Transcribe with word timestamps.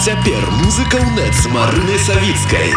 цяпер 0.00 0.40
музыка 0.64 0.96
ў 0.96 1.12
нет 1.12 1.34
з 1.36 1.44
марынай 1.52 2.00
савіцкай. 2.00 2.72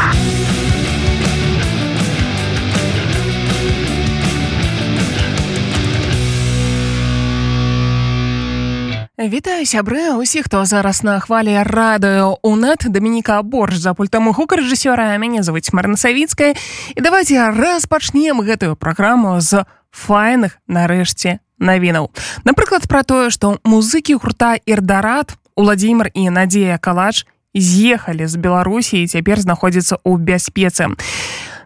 Вітаю 9.15 9.63
сябры 9.63 10.12
усіх 10.20 10.51
хто 10.51 10.67
зараз 10.67 10.99
на 11.08 11.15
хвалі 11.24 11.63
радыё 11.63 12.44
у 12.44 12.51
нет 12.60 12.83
Дамініка 12.92 13.40
борж 13.40 13.79
за 13.79 13.96
пультам 13.96 14.28
гукарэжысёра 14.35 15.15
мяне 15.15 15.47
завуць 15.47 15.71
Марна 15.71 15.96
Савіцкая. 15.96 16.59
І 16.91 16.99
давайте 16.99 17.40
распачнем 17.40 18.44
гэтую 18.44 18.76
праграму 18.76 19.40
з 19.40 19.63
файных 19.95 20.59
нарэшце 20.67 21.40
навінаў. 21.55 22.12
Напрыклад 22.44 22.84
пра 22.91 23.08
тое 23.08 23.31
што 23.31 23.63
музыкі 23.63 24.20
гурта 24.20 24.59
ірдарат 24.67 25.40
Владимир 25.55 26.09
і 26.13 26.30
Надзея 26.30 26.77
калач 26.77 27.25
з'ехалі 27.55 28.27
з 28.27 28.35
беларусі 28.35 29.03
і 29.03 29.07
цяпер 29.07 29.39
знаходзіцца 29.39 30.02
ў 30.02 30.17
бяспецы 30.17 30.89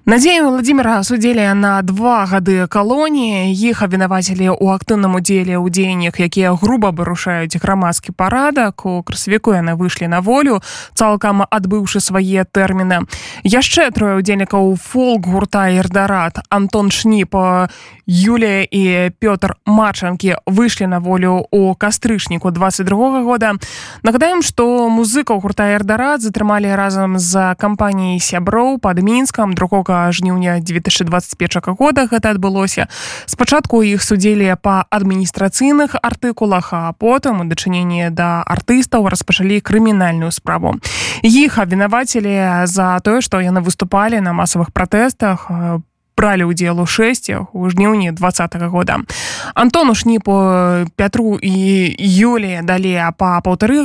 Надзею 0.08 0.50
владимира 0.50 1.04
судзелі 1.04 1.52
на 1.54 1.82
два 1.84 2.24
гады 2.32 2.64
калоніі 2.72 3.52
іх 3.52 3.84
абвінавацілі 3.84 4.56
ў 4.56 4.80
актыўным 4.80 5.20
удзеле 5.20 5.60
ў 5.60 5.68
дзеяннях 5.68 6.16
якія 6.24 6.56
груба 6.56 6.96
вырушаюць 6.96 7.60
грамадскі 7.60 8.16
парадак 8.16 8.88
у 8.88 9.04
красавіку 9.04 9.52
яны 9.52 9.76
выйшлі 9.76 10.08
на 10.08 10.24
волю 10.24 10.64
цалкам 10.96 11.44
адбыўшы 11.44 12.00
свае 12.00 12.48
тэрміны 12.48 13.04
яшчэ 13.44 13.92
трое 13.92 14.24
удзельнікаў 14.24 14.80
фолк 14.80 15.28
гурта 15.28 15.68
ірдарат 15.76 16.40
антон 16.48 16.88
шніп 16.88 17.36
Юлія 18.08 18.64
і 18.64 19.12
Пётр 19.20 19.60
Мачанкі 19.66 20.40
выйшлі 20.48 20.88
на 20.88 21.04
волю 21.04 21.44
у 21.52 21.76
кастрычніку 21.76 22.52
22 22.56 23.24
года. 23.28 23.60
Нагадаем, 24.02 24.40
што 24.42 24.88
музыкаў 24.88 25.44
гурта 25.44 25.76
Эрдарат 25.76 26.24
затрымалі 26.24 26.72
разам 26.72 27.20
з 27.20 27.52
кампаніяй 27.60 28.24
сяброў 28.24 28.80
пад 28.80 29.04
мінскам 29.04 29.52
другога 29.52 29.97
жніўня 30.12 30.60
2021 30.62 31.76
года 31.76 32.08
гэта 32.08 32.32
адбылося. 32.32 32.88
Спачатку 33.26 33.84
іх 33.84 34.04
судзелі 34.04 34.56
па 34.62 34.86
адміністрацыйных 34.90 35.96
артыкулах, 36.02 36.70
а 36.72 36.94
потым 36.94 37.42
у 37.42 37.46
дачыненні 37.46 38.10
да 38.12 38.44
артыстаў 38.48 39.10
распачалі 39.10 39.60
крымінальную 39.62 40.32
справу. 40.32 40.78
Іх 41.24 41.58
абвінавацілі 41.58 42.66
за 42.66 43.00
тое, 43.04 43.22
што 43.22 43.42
яны 43.42 43.62
выступалі 43.62 44.22
на 44.22 44.34
масавых 44.34 44.72
пратэстах 44.72 45.50
бралі 46.18 46.50
ўдзел 46.50 46.82
у 46.82 46.90
6 46.90 47.54
у 47.54 47.70
жніўні 47.70 48.12
два 48.12 48.34
года 48.74 48.98
Антону 49.54 49.96
шніпу 49.96 50.34
пятру 50.96 51.40
і 51.42 51.96
Юлі 52.00 52.62
далі 52.64 52.94
па 53.18 53.42
паўтары 53.42 53.82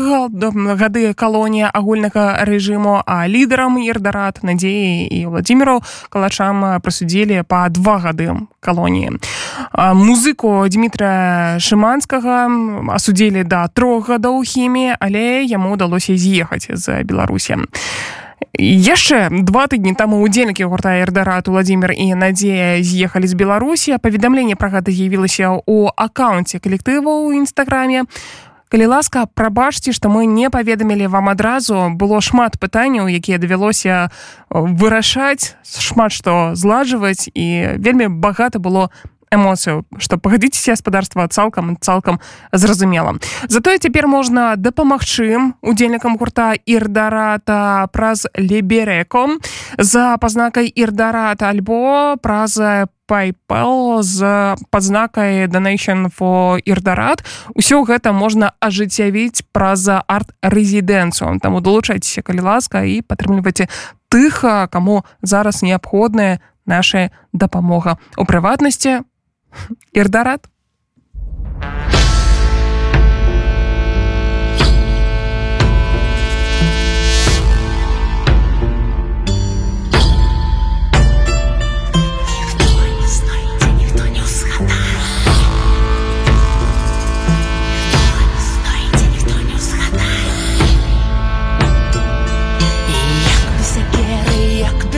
гады 0.78 1.14
калонія 1.14 1.70
агульнага 1.72 2.44
рэжыму 2.48 3.02
а 3.06 3.28
лідарам 3.28 3.78
ердарат 3.78 4.42
надзеі 4.42 5.06
і 5.06 5.26
владимиру 5.26 5.80
калачам 6.08 6.80
прысудзілі 6.82 7.42
па 7.48 7.68
два 7.68 7.98
гады 7.98 8.46
калоніі. 8.60 9.18
Музыку 9.74 10.66
Дмітра 10.68 11.58
шыманскага 11.58 12.46
асудзілі 12.94 13.44
да 13.44 13.68
трох 13.68 14.08
гадоў 14.08 14.42
хіміі 14.42 14.96
але 15.00 15.42
яму 15.44 15.74
ўдалося 15.74 16.16
з'ехаць 16.16 16.70
з 16.70 17.02
беларусі. 17.04 17.56
а 17.58 18.21
яшчэ 18.58 19.28
два 19.42 19.66
тыдні 19.66 19.94
таму 19.94 20.22
удзельнікі 20.22 20.64
гурта 20.64 21.00
эрдарат 21.02 21.48
владимир 21.48 21.92
і 21.92 22.14
надзея 22.14 22.82
з'ехалі 22.82 23.26
з 23.26 23.34
беларусі. 23.34 23.98
Паведамленне 23.98 24.56
пра 24.56 24.70
гэта 24.74 24.92
з'явілася 24.92 25.62
ў 25.62 25.90
аккаунце 25.96 26.58
калектыву 26.58 27.28
ў 27.28 27.42
нстаграме 27.42 28.06
калі 28.72 28.88
ласка 28.88 29.28
прабачце 29.28 29.92
што 29.92 30.08
мы 30.08 30.24
не 30.24 30.48
паведамілі 30.48 31.12
вам 31.12 31.28
адразу. 31.28 31.92
Было 31.92 32.24
шмат 32.24 32.56
пытанняў 32.56 33.04
якія 33.04 33.36
давялося 33.36 34.08
вырашаць 34.48 35.60
шмат 35.60 36.16
што 36.16 36.56
зладжваць 36.56 37.28
і 37.36 37.76
вельмі 37.76 38.08
багата 38.08 38.56
было 38.56 38.88
эмоцыю 39.32 39.84
што 39.98 40.20
пагадзіцеся 40.20 40.76
гаспадарства 40.76 41.26
цалкам 41.28 41.76
цалкам 41.80 42.20
зразумела. 42.52 43.16
Затое 43.48 43.78
цяпер 43.78 44.06
можна 44.06 44.54
дапамагчы 44.56 45.56
удзельнікам 45.64 46.20
гурта 46.20 46.54
ірдарата 46.66 47.88
праз 47.92 48.28
лібереком 48.36 49.40
за 49.78 50.16
пазнакай 50.20 50.68
ірдарата 50.68 51.48
альбо 51.48 52.16
праз 52.20 52.60
PayPal 53.12 54.00
з 54.02 54.20
падзнакай 54.70 55.46
donation 55.48 56.08
for 56.08 56.60
ірдарат 56.64 57.24
усё 57.52 57.84
гэта 57.84 58.12
можна 58.12 58.52
ажыццявіць 58.60 59.44
праз 59.52 59.88
арт-рэзідэнцыю. 59.88 61.40
Таму 61.40 61.60
долучайцеся 61.60 62.22
калі 62.22 62.40
ласка 62.40 62.84
і 62.84 63.02
падтрымлівайце 63.02 63.68
тых 64.08 64.44
каму 64.70 65.04
зараз 65.22 65.62
неабходная 65.62 66.40
наша 66.66 67.10
дапамога. 67.32 67.98
У 68.16 68.24
прыватнасці 68.24 69.02
Ирдарат. 69.92 70.48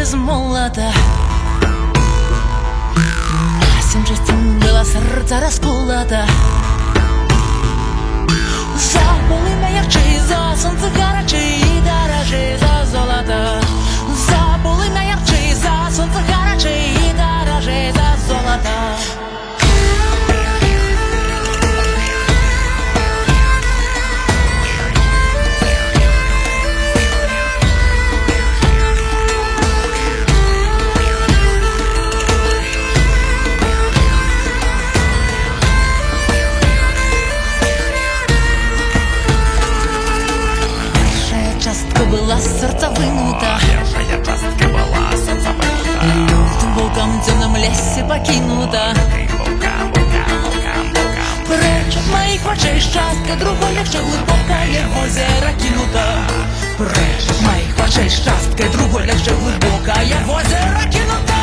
без 0.05 0.13
молода 0.13 0.93
Насим 3.77 4.05
серце 4.86 5.40
розкулата 5.40 6.28
Забули 8.76 9.56
наярчий 9.62 10.20
за 10.28 10.56
сонце 10.62 10.88
гарячий 11.00 11.60
і 11.60 11.82
дорожий 11.82 12.58
за 12.60 12.86
золото 12.92 13.62
Забули 14.28 14.90
наярчий 14.94 15.54
за 15.54 15.96
сонце 15.96 16.20
гарячий 16.30 16.84
і 16.84 17.14
дорожий 17.14 17.92
за 17.92 18.28
золото 18.28 18.70
была 42.35 42.41
сердца 42.41 42.91
вынута 42.91 43.59
Первая 43.61 44.25
частка 44.25 44.69
была 44.69 45.11
сердца 45.13 45.51
вынута 45.51 46.05
Лютым 46.05 46.75
волком 46.75 47.21
в 47.21 47.27
темном 47.27 47.57
лесе 47.57 48.05
покинута. 48.09 48.95
Прочь 51.47 51.97
от 51.97 52.13
моих 52.13 52.47
очей 52.47 52.81
частка 52.81 53.37
другой 53.39 53.75
легче 53.75 53.99
глубокое 53.99 54.87
в 54.89 55.03
озеро 55.03 55.53
кинута 55.61 56.25
Прочь 56.77 57.31
от 57.31 57.41
моих 57.43 57.79
очей 57.87 58.09
частка 58.09 58.69
другой 58.73 59.07
легче 59.07 59.31
глубокое 59.31 60.25
в 60.25 60.31
озеро 60.31 60.91
кинута 60.91 61.34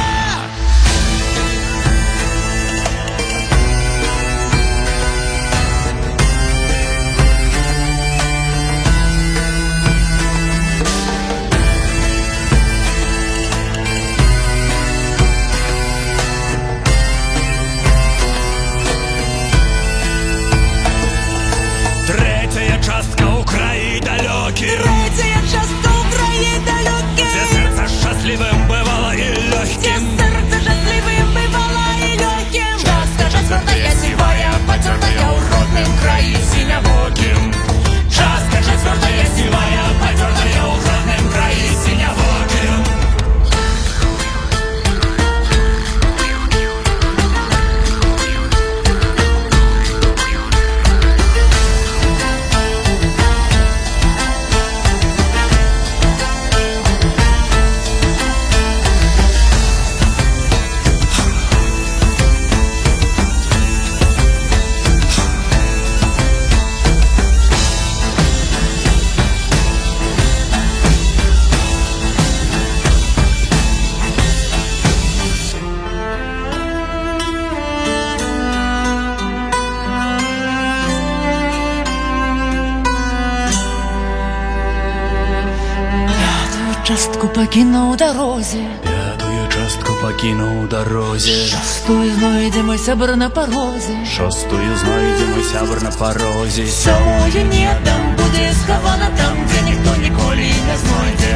пакінуў 87.91 87.97
дарозе 87.97 88.63
Пятую 88.83 89.47
частку 89.51 89.93
пакінуў 90.01 90.67
дарозе 90.69 91.47
Шастую 91.47 92.13
знойдзе 92.15 92.63
мой 92.63 92.77
сябр 92.77 93.15
на 93.15 93.29
парозе 93.29 93.95
Шостую 94.05 94.77
знойдзе 94.77 95.25
мой 95.25 95.43
сябр 95.43 95.81
на 95.81 95.91
парозе 95.91 96.65
Сёмую 96.67 97.43
не 97.51 97.67
там 97.83 98.15
будзе 98.15 98.53
схавана 98.63 99.11
там, 99.17 99.35
дзе 99.47 99.61
ніхто 99.67 99.95
ніколі 100.01 100.47
не 100.67 100.77
знойдзе 100.83 101.35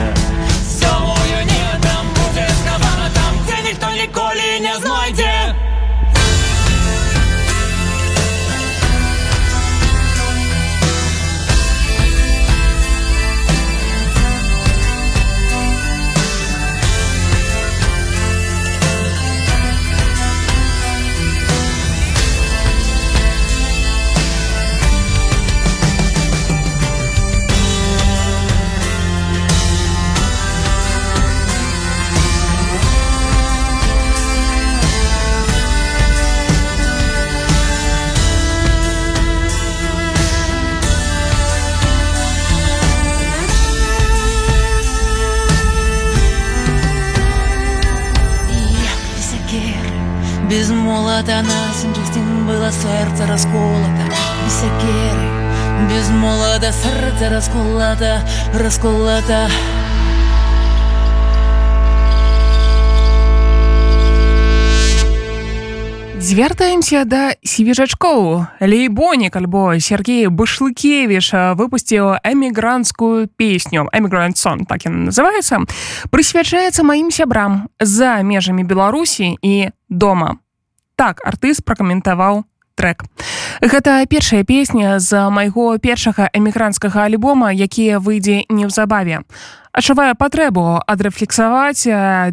Сёмую 0.80 1.44
не 1.44 1.68
там 1.84 2.06
будзе 2.16 2.48
схавана 2.62 3.10
там, 3.14 3.34
дзе 3.46 3.58
ніхто 3.68 3.92
ніколі 3.92 4.60
не 4.62 4.76
знойдзе 4.80 5.65
молота 56.66 56.72
серце 56.72 57.30
розколота, 57.30 58.22
розколота. 58.54 59.50
Звяртаемся 66.20 67.06
да 67.06 67.36
сівежачкоў. 67.44 68.46
Лейбонік 68.62 69.36
альбо 69.36 69.80
Сергей 69.80 70.28
Башлыкевіш 70.28 71.54
выпусціў 71.54 72.18
эмігранцкую 72.26 73.30
песню 73.38 73.86
эмігрант 73.94 74.38
сон 74.38 74.66
так 74.66 74.86
яна 74.86 75.12
называецца 75.12 75.62
прысвячаецца 76.10 76.82
маім 76.82 77.12
сябрам 77.12 77.70
за 77.80 78.26
межамі 78.26 78.64
Беларусі 78.64 79.38
і 79.42 79.70
дома. 79.90 80.42
Так 80.96 81.22
артыст 81.22 81.62
пракаментаваў 81.62 82.46
трек. 82.76 83.04
Гэта 83.62 84.06
першая 84.06 84.44
песня 84.44 85.00
з 85.00 85.30
майго 85.30 85.78
першага 85.80 86.30
эмігранцкага 86.34 87.08
альбома, 87.08 87.52
які 87.52 87.98
выйдзе 87.98 88.44
неўзабаве. 88.50 89.24
Адчувае 89.76 90.16
патрэбу 90.16 90.80
адрэфлексаваць 90.88 91.84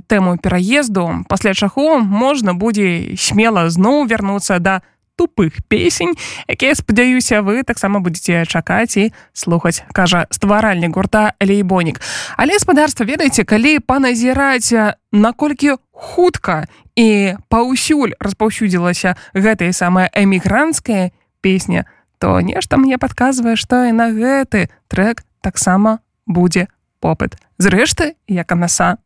тэму 0.07 0.39
пераезду, 0.39 1.27
пасля 1.29 1.55
чаго 1.55 1.99
можна 1.99 2.55
будзе 2.55 3.19
смела 3.19 3.67
зноў 3.71 4.07
вярнуцца 4.07 4.59
да 4.59 4.83
тупых 5.23 5.63
песень, 5.69 6.15
якія 6.49 6.75
спадзяюся, 6.75 7.43
вы 7.43 7.63
таксама 7.63 8.01
будзеце 8.03 8.43
чакаць 8.47 8.97
і 8.99 9.13
слухаць, 9.33 9.87
кажа 9.95 10.27
стваральнік 10.31 10.97
гурта 10.97 11.39
Лейбонік. 11.39 12.01
Але 12.37 12.59
спадарства 12.59 13.07
ведаеце, 13.07 13.45
калі 13.45 13.79
паназіраць 13.79 14.99
наколькі 15.13 15.79
хутка 15.95 16.67
і 16.99 17.39
паўсюль 17.49 18.19
распаўсюдзілася 18.19 19.15
гэтая 19.35 19.71
самая 19.73 20.11
эмігранцкая 20.11 21.13
песня, 21.41 21.87
то 22.19 22.41
нешта 22.41 22.77
мне 22.77 22.99
падказвае, 22.99 23.55
што 23.55 23.87
і 23.87 23.93
на 23.95 24.11
гэты 24.11 24.75
трек 24.91 25.23
таксама 25.41 26.03
будзе 26.27 26.67
попыт. 26.99 27.39
Зрэшты, 27.59 28.19
як 28.27 28.51
анаса 28.51 28.99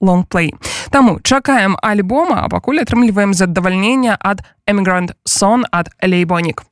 лонгплей. 0.00 0.54
Таму 0.90 1.20
чакаем 1.20 1.76
альбома, 1.82 2.42
а 2.44 2.48
пакуль 2.48 2.80
атрымліваем 2.80 3.34
задавальнення 3.34 4.16
ад 4.20 4.42
Emigrant 4.66 5.12
Son 5.26 5.64
ад 5.70 5.90
Лейбонік. 6.02 6.62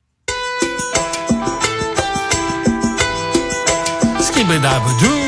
Скібы-дабы-ду, 4.19 5.26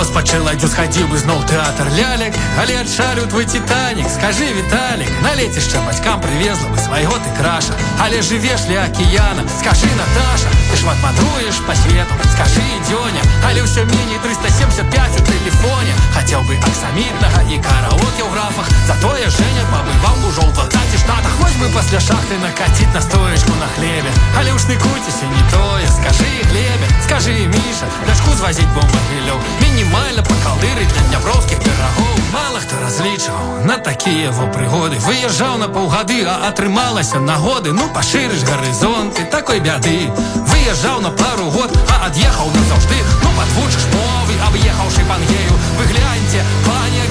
На 0.00 0.04
розпачэладзю 0.06 0.68
схадзіў 0.72 1.08
бы 1.12 1.18
зноў 1.20 1.42
тэатр 1.44 1.90
лялек, 1.92 2.32
але 2.56 2.78
адшарю 2.80 3.26
твой 3.28 3.44
титанік, 3.44 4.08
скажи 4.08 4.48
Віталік, 4.48 5.10
на 5.20 5.34
лецішча 5.36 5.76
бацькам 5.84 6.22
прывезла 6.24 6.72
бы 6.72 6.78
свайго 6.80 7.12
ты 7.20 7.28
краша, 7.36 7.76
але 8.00 8.22
жывеш 8.24 8.64
ля 8.72 8.88
акіяна, 8.88 9.44
скажи 9.60 9.92
Наташа, 10.00 10.48
ты 10.72 10.80
шмат 10.80 10.96
мадруеш 11.04 11.60
па 11.68 11.76
свету, 11.76 12.16
скажи 12.32 12.64
Дзёня, 12.88 13.20
але 13.44 13.60
ўсё 13.60 13.84
меней 13.84 14.16
375 14.24 15.20
у 15.20 15.24
тэлефоне, 15.28 15.92
хацеў 16.16 16.48
бы 16.48 16.56
аксамітнага 16.56 17.44
і 17.52 17.60
караоке 17.60 18.24
ў 18.24 18.30
графах, 18.32 18.72
затое 18.88 19.28
Женя 19.28 19.68
пабываў 19.68 20.16
ужо 20.32 20.48
ў 20.48 20.79
штатах, 21.10 21.32
вось 21.40 21.54
бы 21.54 21.68
пасля 21.74 22.00
шахты 22.00 22.38
накаціць 22.38 22.92
на 22.94 23.00
стоечку 23.00 23.52
на 23.58 23.66
хлебе, 23.74 24.10
але 24.38 24.52
ўж 24.54 24.64
ныкуйцеся 24.70 25.26
не 25.26 25.42
тое, 25.50 25.86
скажи 25.88 26.30
Глебе, 26.50 26.86
скажи 27.04 27.34
Міша, 27.46 27.86
дачку 28.06 28.30
звазіць 28.38 28.70
бомбагілёў, 28.74 29.38
мінімальна 29.62 30.22
па 30.22 30.34
калдыры 30.44 30.86
для 30.86 31.02
дняброўскіх 31.08 31.58
пірагоў. 31.58 32.14
Мала 32.30 32.60
хто 32.62 32.78
разлічваў 32.78 33.66
на 33.66 33.78
такія 33.78 34.30
во 34.30 34.46
прыгоды. 34.54 34.98
Выязджаў 35.02 35.58
на 35.58 35.68
паўгады, 35.68 36.22
а 36.26 36.46
атрымалася 36.48 37.18
нагоды, 37.18 37.72
ну 37.72 37.88
пашырыш 37.90 38.46
гарызонты 38.46 39.24
такой 39.30 39.58
бяды. 39.58 40.10
Выязджаў 40.46 41.00
на 41.00 41.10
пару 41.10 41.50
год, 41.50 41.74
а 41.90 42.06
ад'ехаў 42.06 42.54
назаўжды, 42.54 42.98
ну 43.22 43.34
падвучыш 43.34 43.86
мовы, 43.94 44.34
аб'ехаўшы 44.46 45.02
пангею. 45.10 45.54
Вы 45.78 45.84
гляньце, 45.90 46.46
пане 46.66 47.02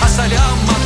лопфакар, 0.00 0.83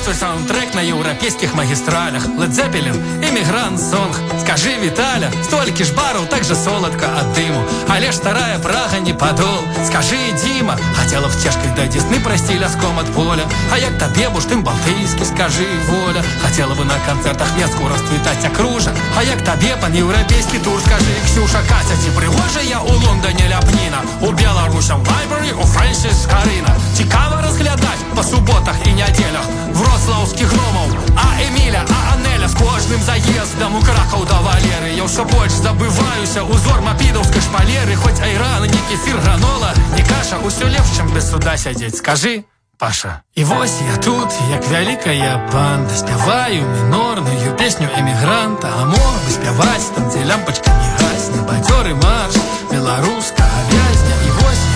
твой 0.00 0.14
саундтрек 0.14 0.74
на 0.74 0.80
еўрапейскіх 0.80 1.54
магістралях. 1.54 2.26
Led 2.26 2.50
Zeppelin, 2.50 2.96
эмігрант 3.22 3.80
сонг. 3.80 4.20
Скажи, 4.40 4.76
Віталя, 4.82 5.30
столькі 5.44 5.84
ж 5.84 5.92
бараў 5.94 6.26
так 6.26 6.44
же 6.44 6.54
соладка 6.54 7.06
ад 7.18 7.32
дыму. 7.34 7.62
Але 7.88 8.12
ж 8.12 8.16
старая 8.16 8.58
прага 8.58 8.98
не 9.00 9.14
падол. 9.14 9.60
Скажи, 9.86 10.16
Діма, 10.42 10.76
хацела 10.94 11.28
вцежкай 11.28 11.70
да 11.76 11.86
дзесны 11.86 12.20
прайсці 12.20 12.58
ляском 12.58 12.98
ад 12.98 13.06
поля. 13.14 13.44
А 13.72 13.78
як 13.78 13.98
табе 13.98 14.28
буш 14.28 14.44
тым 14.44 14.62
балтыйскі, 14.62 15.24
скажи, 15.24 15.68
воля. 15.88 16.22
Хацела 16.42 16.74
бы 16.74 16.84
на 16.84 16.98
канцэртах 17.06 17.48
меску 17.58 17.88
расцвітаць 17.88 18.44
акружа. 18.44 18.92
А 19.18 19.22
як 19.22 19.42
табе 19.42 19.76
пан 19.80 19.94
еўрапейскі 19.94 20.58
тур, 20.58 20.80
скажи, 20.80 21.14
Ксюша, 21.26 21.60
Катя, 21.68 21.96
ці 22.02 22.10
прыгожа 22.16 22.62
я 22.62 22.80
у 22.80 22.92
Лондоне 22.92 23.48
ляпніна. 23.48 24.00
У 24.20 24.32
Беларусям 24.32 25.02
Вайбері, 25.04 25.52
у 25.52 25.64
Фрэнсіс 25.66 26.26
Карына. 26.30 26.72
Цікава 26.96 27.42
разглядаць 27.42 28.04
па 28.14 28.22
суботах 28.22 28.76
і 28.86 28.92
нядзелях 28.92 29.46
вроцлаўскіх 29.91 30.47
громаў. 30.47 30.87
А 31.15 31.41
Эміля, 31.41 31.83
а 31.89 32.13
Анеля 32.13 32.47
з 32.47 32.55
кожным 32.55 33.01
заездам 33.03 33.75
у 33.75 33.81
кракаў 33.81 34.25
да 34.25 34.39
Валеры. 34.41 34.95
Я 34.95 35.03
ўсё 35.03 35.25
больш 35.25 35.51
забываюся 35.51 36.43
узор 36.43 36.81
мапідаўскай 36.81 37.41
шпалеры, 37.41 37.95
хоць 37.95 38.19
айран, 38.21 38.63
не 38.63 38.81
кефір 38.89 39.19
гранола, 39.19 39.73
не 39.95 40.03
каша, 40.03 40.39
усё 40.39 40.67
лепш, 40.67 40.97
чым 40.97 41.11
без 41.13 41.29
суда 41.29 41.57
сядзець. 41.57 41.97
Скажи, 41.97 42.43
Паша. 42.77 43.21
І 43.35 43.43
вось 43.43 43.81
я 43.81 43.97
тут, 43.97 44.29
як 44.49 44.67
вялікая 44.67 45.49
банда, 45.53 45.93
спяваю 45.95 46.65
мінорную 46.65 47.55
песню 47.57 47.87
эмігранта, 47.97 48.73
а 48.73 48.85
мог 48.85 49.13
бы 49.21 49.29
спяваць 49.29 49.91
там, 49.95 50.09
дзе 50.09 50.23
лямпачка 50.25 50.71
не 50.71 50.89
гасне, 50.97 51.41
бадзёры 51.45 51.93
марш, 51.93 52.35
беларуска 52.71 53.45
вязня. 53.69 54.15
І 54.25 54.31
вось 54.31 54.70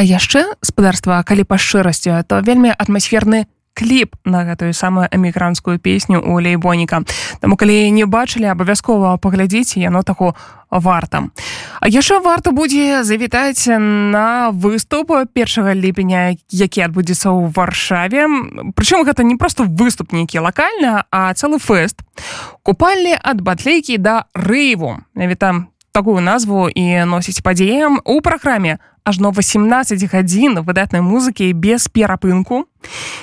А 0.00 0.02
яшчэ 0.02 0.56
спадарства 0.64 1.20
калі 1.28 1.44
па 1.44 1.58
шчырасці 1.60 2.24
то 2.24 2.38
вельмі 2.40 2.72
атмасферны 2.72 3.44
кліп 3.76 4.16
на 4.24 4.48
гэтую 4.48 4.72
самую 4.72 5.12
эмігрантскую 5.12 5.76
песню 5.76 6.24
у 6.24 6.40
лейбоніка. 6.40 7.04
Таму 7.44 7.60
калі 7.60 7.76
не 7.92 8.08
бачылі 8.08 8.48
абавязкова 8.48 9.20
паглядзіце 9.20 9.84
яно 9.84 10.00
таго 10.00 10.32
варта. 10.72 11.28
А 11.84 11.92
яшчэ 11.92 12.16
варта 12.24 12.48
будзе 12.48 13.04
завітаць 13.04 13.68
на 13.68 14.48
выступ 14.56 15.12
першага 15.36 15.76
ліпеня 15.76 16.32
які 16.48 16.80
адбудзецца 16.88 17.36
ў 17.36 17.52
варшаве. 17.52 18.24
Прычым 18.72 19.04
гэта 19.04 19.20
не 19.20 19.36
просто 19.36 19.68
выступ 19.68 20.16
нейкі 20.16 20.40
лакальна 20.40 21.04
а 21.12 21.28
цэлы 21.36 21.60
фэст. 21.60 22.00
Купальні 22.64 23.20
ад 23.20 23.44
батлейкі 23.44 24.00
да 24.00 24.24
рыву 24.32 25.04
навіта 25.12 25.68
такую 25.92 26.20
назву 26.20 26.68
і 26.72 27.04
носіць 27.04 27.42
падзеям 27.44 28.00
у 28.04 28.20
праграме 28.24 28.78
ажно 29.04 29.30
18 29.30 30.04
гадзін 30.10 30.60
выдатнай 30.60 31.02
музыкі 31.02 31.52
без 31.52 31.88
перапынку. 31.88 32.64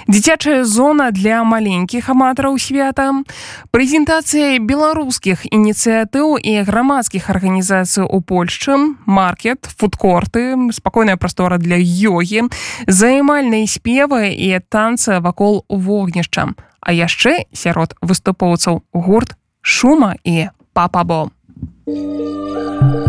Дзіцячая 0.07 0.63
зона 0.63 1.11
для 1.11 1.43
маленькіх 1.43 2.09
аматараў 2.09 2.59
свята, 2.61 3.11
прэзентацыя 3.71 4.59
беларускіх 4.61 5.45
ініцыятыў 5.49 6.37
і 6.37 6.61
грамадскіх 6.63 7.29
арганізацый 7.29 8.05
у 8.05 8.21
Польшчы, 8.21 8.97
маркет, 9.05 9.65
фудкорты, 9.65 10.55
спакойная 10.71 11.17
прастора 11.17 11.57
для 11.57 11.77
йогі, 11.79 12.47
займальныя 12.87 13.67
спевы 13.67 14.31
і 14.33 14.59
танцы 14.69 15.19
вакол 15.19 15.65
вогнішча. 15.69 16.53
А 16.81 16.93
яшчэ 16.93 17.49
сярод 17.51 17.97
выступоўцаў 18.01 18.83
гурт 18.93 19.35
шума 19.61 20.15
і 20.23 20.49
папабо. 20.73 21.31
Thank 21.87 22.95
you. 22.95 23.06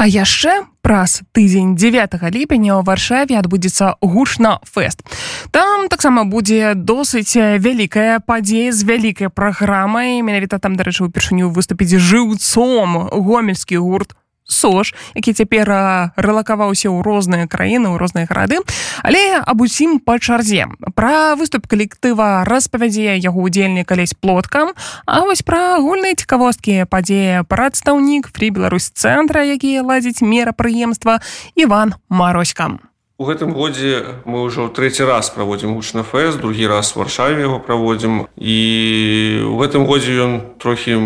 А 0.00 0.08
яшчэ 0.08 0.64
праз 0.80 1.20
тыдзень 1.36 1.76
9 1.76 2.32
ліпеня 2.32 2.72
ў 2.72 2.88
варшаве 2.88 3.36
адбудзецца 3.36 4.00
гучна 4.00 4.56
фэст. 4.64 5.04
Там 5.52 5.92
таксама 5.92 6.24
будзе 6.24 6.72
досыць 6.72 7.36
вялікая 7.36 8.24
падзея 8.24 8.72
з 8.72 8.80
вялікай 8.88 9.28
праграмай. 9.28 10.24
Менавіта 10.24 10.56
там, 10.56 10.80
дарэчы, 10.80 11.04
упершыню 11.04 11.52
выступіць 11.52 12.00
жыўцом 12.00 13.12
гомельскі 13.12 13.76
гурт 13.76 14.16
сош 14.50 14.92
які 15.14 15.32
цяпер 15.32 15.70
рэлакаваўся 16.18 16.90
ў 16.90 17.00
розныя 17.06 17.46
краіны 17.46 17.94
ў 17.94 17.96
розныя 17.96 18.26
гарады. 18.26 18.60
Але 19.06 19.40
аб 19.40 19.62
усім 19.62 20.02
па 20.02 20.18
чарзе. 20.18 20.66
Пра 20.98 21.38
выступ 21.38 21.70
калектыва 21.70 22.44
распавядзе 22.44 23.16
яго 23.16 23.46
удзельнік 23.46 23.88
калесь 23.88 24.14
плоткам 24.18 24.74
А 25.06 25.22
вось 25.24 25.42
пра 25.46 25.78
агульныя 25.78 26.18
цікавосткі 26.18 26.84
падзея 26.90 27.46
прадстаўнік 27.46 28.28
фрі 28.34 28.50
Беларусь 28.50 28.90
цэнтра 28.90 29.46
які 29.46 29.80
ладзіць 29.86 30.20
мерапрыемства 30.20 31.20
Іван 31.54 31.94
мароськам 32.08 32.89
У 33.20 33.26
гэтым 33.28 33.52
годзе 33.52 34.16
мы 34.24 34.48
ўжо 34.48 34.72
трэці 34.72 35.04
раз 35.04 35.28
праводзім 35.28 35.76
гучна 35.76 36.00
фэс 36.08 36.40
другі 36.40 36.64
раз 36.72 36.96
варшаве 36.96 37.44
яго 37.44 37.58
праводзім. 37.60 38.24
І 38.40 39.44
у 39.44 39.60
гэтым 39.60 39.84
годзе 39.84 40.16
ён 40.24 40.32
трохі 40.56 40.96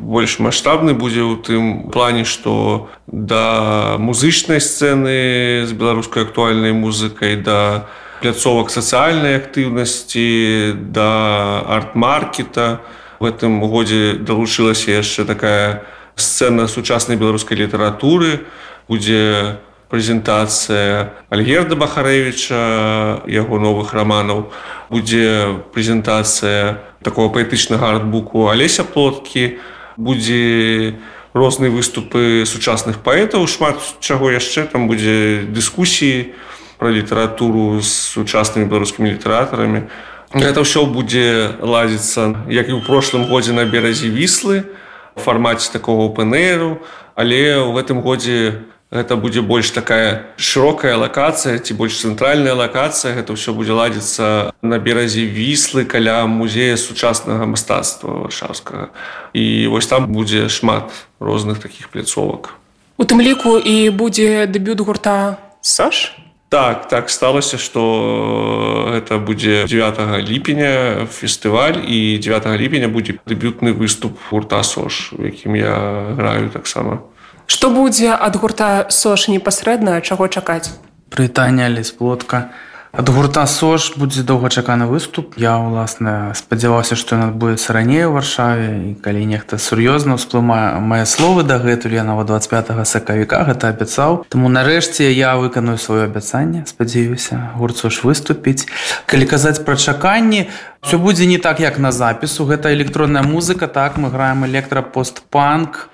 больш 0.00 0.40
маштабны 0.40 0.96
будзе 0.96 1.20
ў 1.20 1.36
тым 1.44 1.92
плане 1.92 2.24
што 2.24 2.88
да 3.04 4.00
музычнай 4.00 4.64
сцэны 4.64 5.68
з 5.68 5.76
беларускай 5.76 6.24
актуальнай 6.24 6.72
музыкай 6.72 7.36
да 7.36 7.84
пляцовак 8.24 8.72
сацыяльнай 8.72 9.36
актыўнасці 9.36 10.72
да 10.72 11.60
арт-маркета. 11.68 12.80
В 13.20 13.28
гэтым 13.28 13.60
годзе 13.60 14.16
далучылася 14.16 15.04
яшчэ 15.04 15.28
такая 15.28 15.84
сцэна 16.16 16.64
сучаснай 16.64 17.20
беларускай 17.20 17.60
літаратуры 17.60 18.48
будзе 18.88 19.60
прэзентацыя 19.88 21.26
Альгерда 21.32 21.76
Бахарэвіча 21.76 23.24
яго 23.26 23.58
новых 23.58 23.92
раманаў. 23.96 24.52
Будзе 24.92 25.64
прэзентацыя 25.72 26.78
такого 27.02 27.32
паэтычнага 27.32 27.96
артбуку 27.96 28.48
Алеся 28.48 28.84
плоткі. 28.84 29.58
Будзе 29.96 31.00
розныя 31.32 31.72
выступы 31.72 32.44
сучасных 32.46 33.00
паэтаў 33.00 33.48
шмат 33.48 33.80
чаго 34.00 34.30
яшчэ. 34.30 34.68
Там 34.68 34.88
будзе 34.88 35.48
дыскусіі 35.48 36.36
пра 36.78 36.92
літаратуру 36.92 37.80
з 37.80 37.90
сучаснымі 37.90 38.68
беларускімі 38.68 39.16
літаратарамі. 39.16 39.88
Гэта 40.36 40.60
ўсё 40.60 40.84
будзе 40.84 41.56
ладзіцца 41.64 42.44
як 42.52 42.68
і 42.68 42.76
ў 42.76 42.84
прошлым 42.84 43.24
годзе 43.32 43.56
на 43.56 43.64
беразе 43.64 44.12
віслы 44.12 44.68
фармаце 45.16 45.72
такого 45.72 46.12
пнру 46.12 46.84
але 47.16 47.58
ў 47.58 47.72
гэтым 47.74 48.04
годзе 48.04 48.68
гэта 48.90 49.16
будзе 49.16 49.40
больш 49.42 49.70
такая 49.70 50.32
шырокая 50.36 50.96
лакацыя 50.96 51.58
ці 51.58 51.74
больш 51.74 52.00
цэнтральная 52.00 52.54
лакацыя. 52.54 53.12
Гэта 53.14 53.36
ўсё 53.36 53.52
будзе 53.52 53.76
ладзіцца 53.76 54.52
на 54.62 54.76
беразе 54.78 55.28
віслы 55.28 55.84
каля 55.84 56.24
музея 56.26 56.76
сучаснага 56.76 57.44
мастацтва 57.44 58.28
варшаўскага. 58.28 58.90
І 59.32 59.68
вось 59.68 59.86
там 59.86 60.08
будзе 60.08 60.48
шмат 60.48 60.88
розных 61.20 61.60
таких 61.60 61.88
пляцовак. 61.88 62.56
У 62.98 63.04
тым 63.04 63.20
ліку 63.20 63.58
і 63.60 63.90
будзе 63.90 64.46
дэбют 64.46 64.80
гурта 64.80 65.38
Саш? 65.60 66.16
Так 66.48 66.88
так 66.88 67.10
сталася 67.10 67.58
что 67.58 68.90
это 68.96 69.18
будзе 69.18 69.66
9 69.68 70.24
ліпеня 70.24 71.04
фестываль 71.04 71.84
і 71.84 72.18
9 72.18 72.46
ліпеня 72.56 72.88
будзе 72.88 73.20
дэбютны 73.28 73.76
выступ 73.76 74.16
гурта 74.30 74.62
сош 74.64 75.12
якім 75.12 75.60
я 75.60 75.76
граю 76.16 76.48
таксама 76.48 77.04
Што 77.48 77.70
будзе 77.72 78.12
ад 78.12 78.36
гурта 78.36 78.86
сош 78.92 79.28
непасрэдна 79.32 80.00
чаго 80.04 80.28
чакаць? 80.28 80.68
Прывітанне 81.08 81.72
лесплотка 81.72 82.52
ад 82.92 83.08
гурта 83.08 83.46
сош 83.48 83.96
будзе 83.96 84.20
доўгачаканы 84.20 84.84
выступ. 84.84 85.32
Я 85.40 85.56
уласна 85.56 86.36
спадзяваўся 86.36 86.96
што 86.96 87.16
ён 87.16 87.22
адбудзецца 87.32 87.72
раней 87.72 88.04
у 88.04 88.12
варшаве 88.12 88.92
і 88.92 88.94
калі 89.00 89.24
нехта 89.32 89.56
сур'ёзна 89.56 90.20
ўсплымае 90.20 90.76
мае 90.84 91.08
словы 91.08 91.44
дагэтуль 91.48 91.96
я 91.96 92.04
нават 92.04 92.28
25 92.28 92.84
сакавіка 92.84 93.44
гэта 93.48 93.72
абяцаў. 93.72 94.28
Таму 94.28 94.52
нарэшце 94.52 95.08
я 95.08 95.36
выканую 95.40 95.80
сваё 95.80 96.04
абяцанне 96.04 96.68
спадзяюся 96.68 97.56
гурт 97.56 97.80
сош 97.80 98.04
выступіць. 98.04 98.68
Калі 99.08 99.24
казаць 99.24 99.64
пра 99.64 99.80
чаканні 99.80 100.48
все 100.84 101.00
будзе 101.00 101.24
не 101.24 101.40
так 101.40 101.60
як 101.64 101.80
на 101.80 101.92
запісу 101.96 102.44
гэта 102.44 102.76
электронная 102.76 103.24
музыка 103.24 103.72
так 103.72 103.96
мы 103.96 104.12
граем 104.12 104.44
электрапостпанк 104.44 105.88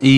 і 0.00 0.16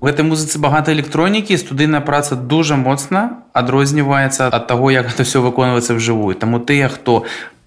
у 0.00 0.04
гэтай 0.04 0.24
музыцы 0.26 0.58
багата 0.58 0.92
электронікі 0.92 1.56
студыйная 1.56 2.02
праца 2.04 2.36
дужа 2.36 2.76
моцна 2.76 3.46
адрозніваецца 3.52 4.50
ад 4.52 4.66
таго 4.66 4.90
як 4.90 5.08
гэта 5.12 5.24
все 5.24 5.40
выконваецца 5.40 5.96
вжывую 5.96 6.36
таму 6.36 6.60
тыя 6.60 6.88
хто 6.92 7.24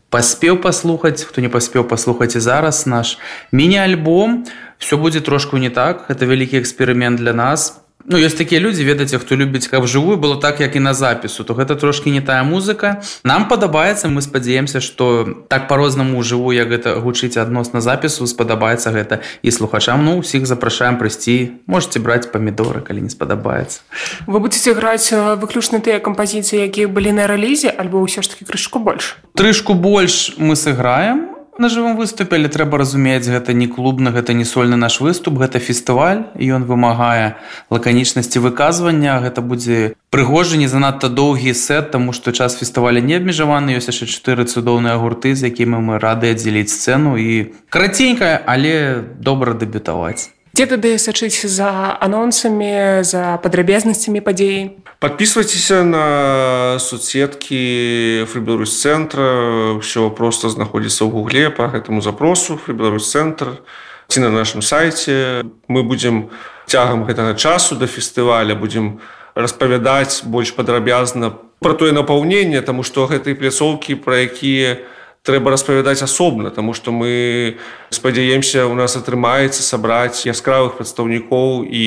паспеў 0.09 0.61
паслухаць 0.61 1.25
хто 1.25 1.41
не 1.41 1.49
паспеў 1.49 1.87
паслухаць 1.89 2.35
і 2.35 2.43
зараз 2.43 2.85
наш 2.85 3.17
міні-альбом 3.51 4.45
все 4.77 4.97
будзе 4.97 5.21
трошку 5.21 5.57
не 5.57 5.69
так. 5.69 6.05
Это 6.09 6.25
вялікі 6.25 6.59
эксперымент 6.59 7.17
для 7.17 7.33
нас 7.33 7.84
Ну 8.05 8.21
ёсць 8.21 8.37
такія 8.37 8.61
людзі 8.61 8.85
ведаце 8.85 9.17
хто 9.17 9.33
любіць 9.33 9.65
каб 9.65 9.89
жывую 9.89 10.21
было 10.21 10.37
так 10.37 10.61
як 10.61 10.75
і 10.77 10.79
на 10.79 10.93
запісу 10.93 11.43
то 11.43 11.57
гэта 11.57 11.75
трошки 11.75 12.13
не 12.13 12.21
тая 12.21 12.43
музыка. 12.45 13.01
Нам 13.23 13.49
падабаецца 13.49 14.13
мы 14.13 14.21
спадзяемся 14.21 14.79
что 14.79 15.25
так 15.49 15.67
по-рознаму 15.67 16.21
жыву 16.21 16.53
як 16.53 16.69
гэта 16.69 17.01
гучыць 17.01 17.37
адносна 17.41 17.81
запісу 17.81 18.27
спадабаецца 18.29 18.93
гэта 18.93 19.25
і 19.41 19.49
слухачам. 19.49 20.05
Ну 20.05 20.21
усіх 20.21 20.45
запрашаем 20.45 21.01
прыйсці 21.01 21.65
можете 21.65 21.99
браць 21.99 22.29
памідоры 22.29 22.85
калі 22.85 23.01
не 23.01 23.09
спадабаецца. 23.09 23.81
Вы 24.29 24.39
будете 24.39 24.77
граць 24.77 25.09
выключна 25.11 25.81
тыя 25.81 25.97
кампазіцыі 25.97 26.61
якія 26.61 26.87
былі 26.87 27.09
на 27.09 27.25
рэлізе 27.25 27.73
альбо 27.73 28.05
ўсё 28.05 28.21
ж 28.21 28.29
таки 28.29 28.45
крышку 28.45 28.77
больш? 28.77 29.17
Трышку 29.33 29.73
больш 29.73 30.37
мы 30.37 30.53
сыграем 30.53 31.34
на 31.57 31.69
жывым 31.69 31.95
выступе 31.95 32.35
але 32.35 32.49
трэба 32.51 32.77
разумець 32.77 33.23
гэта 33.23 33.53
не 33.53 33.67
клубна 33.67 34.11
гэта 34.11 34.33
не 34.33 34.43
сольны 34.43 34.75
наш 34.75 34.99
выступ 34.99 35.39
гэта 35.39 35.59
фестываль 35.59 36.27
ён 36.35 36.67
вымагае 36.67 37.39
лаканічнасці 37.71 38.43
выказвання. 38.43 39.19
Гэта 39.23 39.41
будзе 39.41 39.95
прыгожа 40.11 40.59
не 40.59 40.67
занадта 40.67 41.07
доўгі 41.07 41.55
сет 41.55 41.91
таму 41.91 42.11
што 42.11 42.31
час 42.31 42.59
фестываля 42.59 42.99
не 42.99 43.15
абмежаваны. 43.15 43.71
Ёсць 43.79 43.87
яшчэ 43.91 44.11
чатыры 44.11 44.45
цудоўныя 44.45 44.99
гурты 44.99 45.35
з 45.35 45.47
якімі 45.47 45.79
мы 45.79 45.99
рады 45.99 46.35
аддзеліць 46.35 46.71
сцэну 46.75 47.15
і 47.15 47.55
караценькая 47.71 48.43
але 48.45 49.03
добра 49.19 49.55
дэбютаваць 49.55 50.35
дзе 50.55 50.65
тады 50.71 50.95
сачыць 50.95 51.43
за 51.51 51.99
анонсамі 51.99 53.03
за 53.03 53.35
падрабязнасцямі 53.43 54.23
падзеі? 54.23 54.79
Подписывайтеся 55.03 55.83
на 55.83 56.79
соцсеткі 56.79 58.23
фрибеларусь 58.31 58.79
центра 58.79 59.75
все 59.83 60.07
просто 60.07 60.47
знаходзіцца 60.47 61.03
ў 61.03 61.11
гугле 61.11 61.51
по 61.51 61.67
гэтаму 61.67 61.99
запросу 61.99 62.55
фрибеларусь 62.55 63.11
центр 63.11 63.59
ці 64.07 64.23
на 64.23 64.31
нашем 64.31 64.63
сайте 64.63 65.43
мы 65.67 65.83
будем 65.83 66.31
цягам 66.71 67.03
гэтага 67.03 67.35
часу 67.35 67.75
до 67.75 67.91
фестываля 67.91 68.55
будем 68.55 69.03
распавядаць 69.35 70.23
больш 70.23 70.55
падрабязна 70.55 71.35
про 71.59 71.75
тое 71.75 71.91
напаўненне 71.91 72.63
тому 72.63 72.87
что 72.87 73.11
гэтыя 73.11 73.35
пляцоўкі 73.35 73.99
про 73.99 74.23
якія 74.23 74.79
у 74.79 74.95
трэба 75.25 75.51
распавядаць 75.51 76.05
асобна 76.05 76.51
тому 76.53 76.73
что 76.73 76.91
мы 76.91 77.57
спадзяемся 77.89 78.67
у 78.67 78.75
нас 78.77 78.95
атрымаецца 78.95 79.65
сабраць 79.65 80.25
яскравых 80.29 80.77
прадстаўнікоў 80.77 81.65
і 81.65 81.85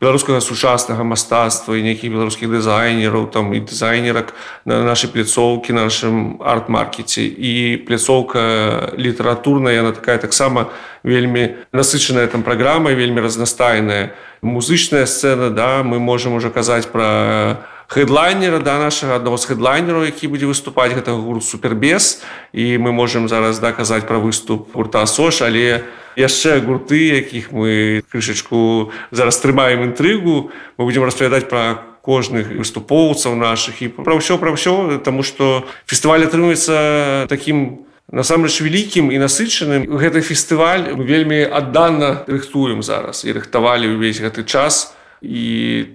беларускага 0.00 0.38
сучаснага 0.40 1.02
мастацтва 1.02 1.74
і 1.74 1.82
нейкіх 1.82 2.14
беларускіх 2.14 2.46
дызайнераў 2.50 3.26
там 3.34 3.50
і 3.50 3.60
дызайнерак 3.66 4.34
на 4.64 4.82
нашай 4.86 5.10
пляцоўкі 5.10 5.74
нашым 5.74 6.38
арт-маркеце. 6.38 7.26
І 7.26 7.82
пляцоўка 7.82 8.94
літаратурная 8.94 9.74
яна 9.74 9.92
такая 9.92 10.18
таксама 10.18 10.70
вельмі 11.02 11.58
насычаная 11.72 12.26
там 12.26 12.42
праграма 12.42 12.94
вельмі 12.94 13.20
разнастайная. 13.20 14.14
Музычная 14.42 15.06
сцена 15.06 15.50
да 15.50 15.82
мы 15.82 15.98
можемм 15.98 16.34
уже 16.34 16.50
казаць 16.50 16.86
про 16.86 17.58
хедлайнера 17.88 18.60
да 18.60 18.78
нашага 18.78 19.16
аднаго 19.16 19.40
з 19.40 19.48
хедлайнераў 19.48 20.04
які 20.04 20.28
будзе 20.28 20.44
выступаць 20.44 20.92
гэта 20.92 21.16
гурт 21.16 21.44
супербес 21.44 22.20
і 22.52 22.76
мы 22.76 22.92
можемм 22.92 23.28
зараз 23.32 23.58
даказаць 23.64 24.04
пра 24.04 24.20
выступ 24.20 24.68
гурта 24.76 25.06
сош 25.08 25.40
але 25.40 25.88
яшчэ 26.14 26.60
гурты 26.60 27.24
якіх 27.24 27.48
мы 27.50 28.04
крышачку 28.12 28.92
зараз 29.10 29.40
трымаем 29.40 29.88
інтрыгу 29.88 30.52
мы 30.76 30.84
будзем 30.84 31.08
распавядаць 31.08 31.48
пра 31.48 31.80
кожных 32.04 32.52
выступоўцаў 32.52 33.40
наших 33.40 33.80
і 33.80 33.88
пра 33.88 34.20
ўсё 34.20 34.36
пра 34.36 34.52
ўсё 34.52 35.00
тому 35.00 35.24
что 35.24 35.64
фестываль 35.88 36.28
атрымуецца 36.28 37.24
таким 37.32 37.88
насамрэч 38.08 38.64
вялікім 38.64 39.12
і 39.12 39.20
насычаным. 39.20 39.84
Гэты 40.00 40.24
фестываль 40.24 40.96
вельмі 40.96 41.44
адданна 41.44 42.24
рыхтуем 42.24 42.80
зараз 42.80 43.24
і 43.28 43.36
рыхтавалі 43.36 43.96
ўвесь 43.96 44.20
гэты 44.20 44.48
час 44.48 44.96
і 45.22 45.44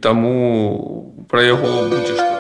таму 0.02 1.26
пра 1.30 1.44
яго 1.44 1.90
будзе 1.90 2.14
што 2.20 2.33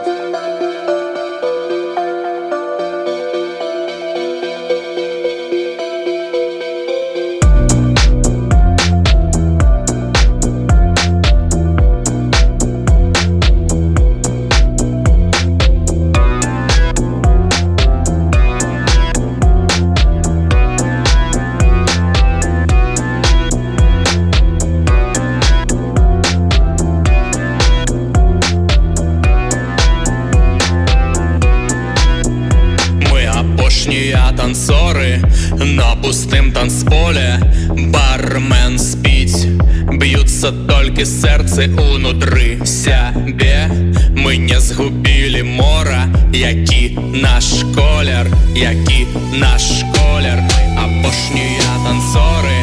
толькі 40.42 41.05
сэрцы 41.05 41.68
унутры 41.79 42.59
сябе 42.66 43.70
мы 44.16 44.37
не 44.37 44.59
згубілі 44.61 45.42
мора 45.42 46.09
які 46.33 46.98
наш 47.22 47.62
колер 47.74 48.27
які 48.55 49.07
наш 49.38 49.85
колер 49.94 50.42
апошнія 50.77 51.70
танцоры 51.85 52.59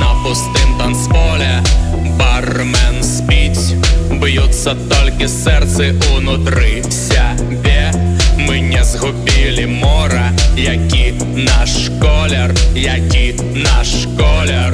на 0.00 0.14
пустым 0.24 0.78
танцполе 0.78 1.60
бармен 2.18 3.02
спіць 3.04 3.76
б'юцца 4.22 4.76
толькі 4.88 5.28
сэрцы 5.28 5.92
унутры 6.16 6.82
сябе 6.90 7.92
мы 8.38 8.60
не 8.60 8.84
згубілі 8.84 9.66
мора 9.66 10.30
які 10.56 11.12
наш 11.36 11.90
колер 12.00 12.54
які 12.74 13.34
наш 13.54 14.06
колер 14.16 14.72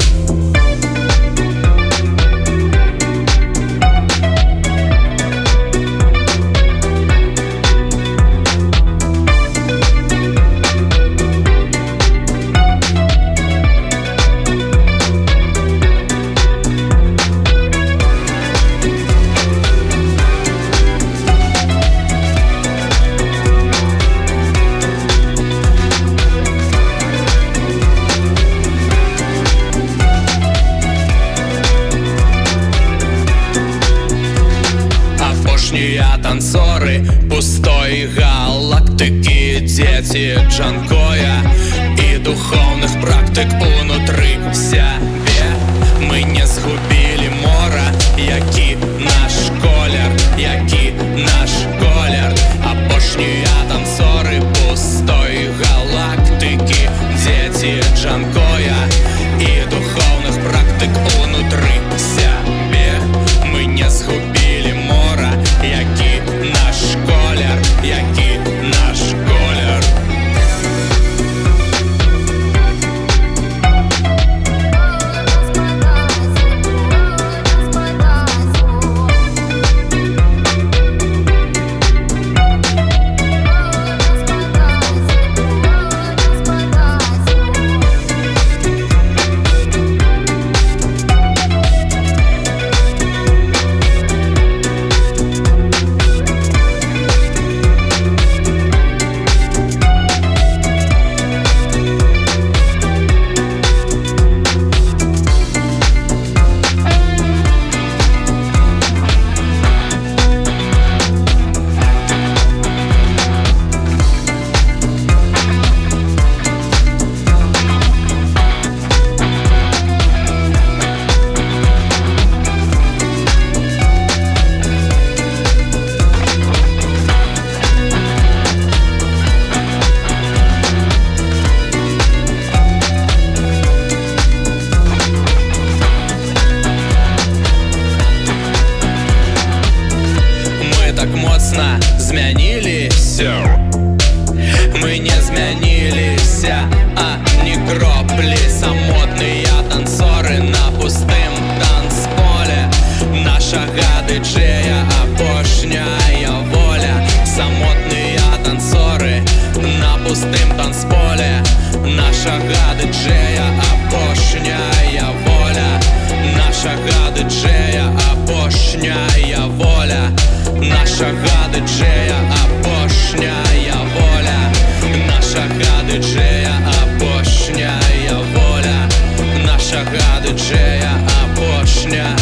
нашага 179.97 180.19
дыджэя 180.23 180.93
апошняя 181.23 182.15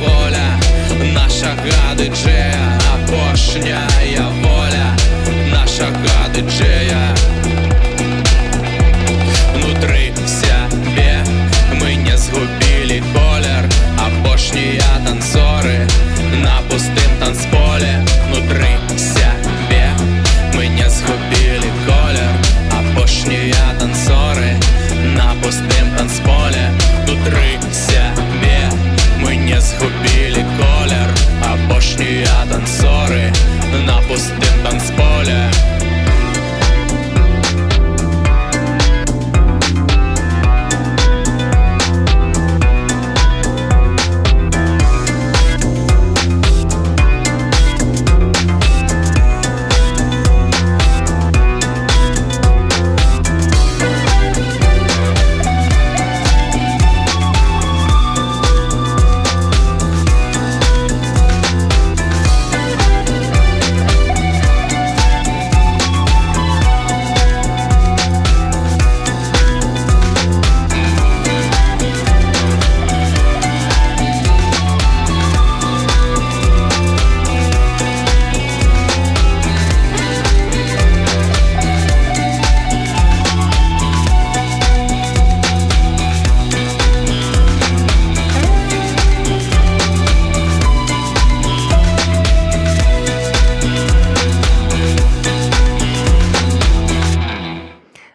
воля 0.00 0.48
нашага 1.14 1.91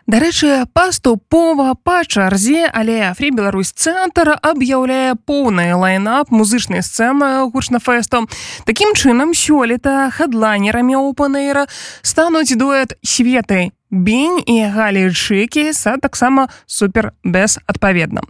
Дарэчы, 0.07 0.63
паступова 0.71 1.75
па 1.83 2.07
чарзе, 2.07 2.71
але 2.71 3.11
Афрі 3.11 3.27
Беларусь 3.35 3.75
цэнтр 3.75 4.39
аб'яўляе 4.39 5.19
поўны 5.19 5.75
лайнап 5.75 6.31
музычнай 6.31 6.79
сцэны 6.79 7.43
гучнафэсту. 7.51 8.23
Такім 8.63 8.95
чынам 8.95 9.35
сёлета 9.35 10.07
хадлайнерамі 10.15 10.95
опанэйра 10.95 11.67
стануць 12.07 12.55
дуэт 12.55 12.95
светы 13.03 13.75
Бень 13.91 14.39
і 14.47 14.71
Галі 14.71 15.11
Чыкі 15.11 15.75
са 15.75 15.99
таксама 15.99 16.47
супер 16.71 17.11
без 17.27 17.59
адпаведна. 17.67 18.23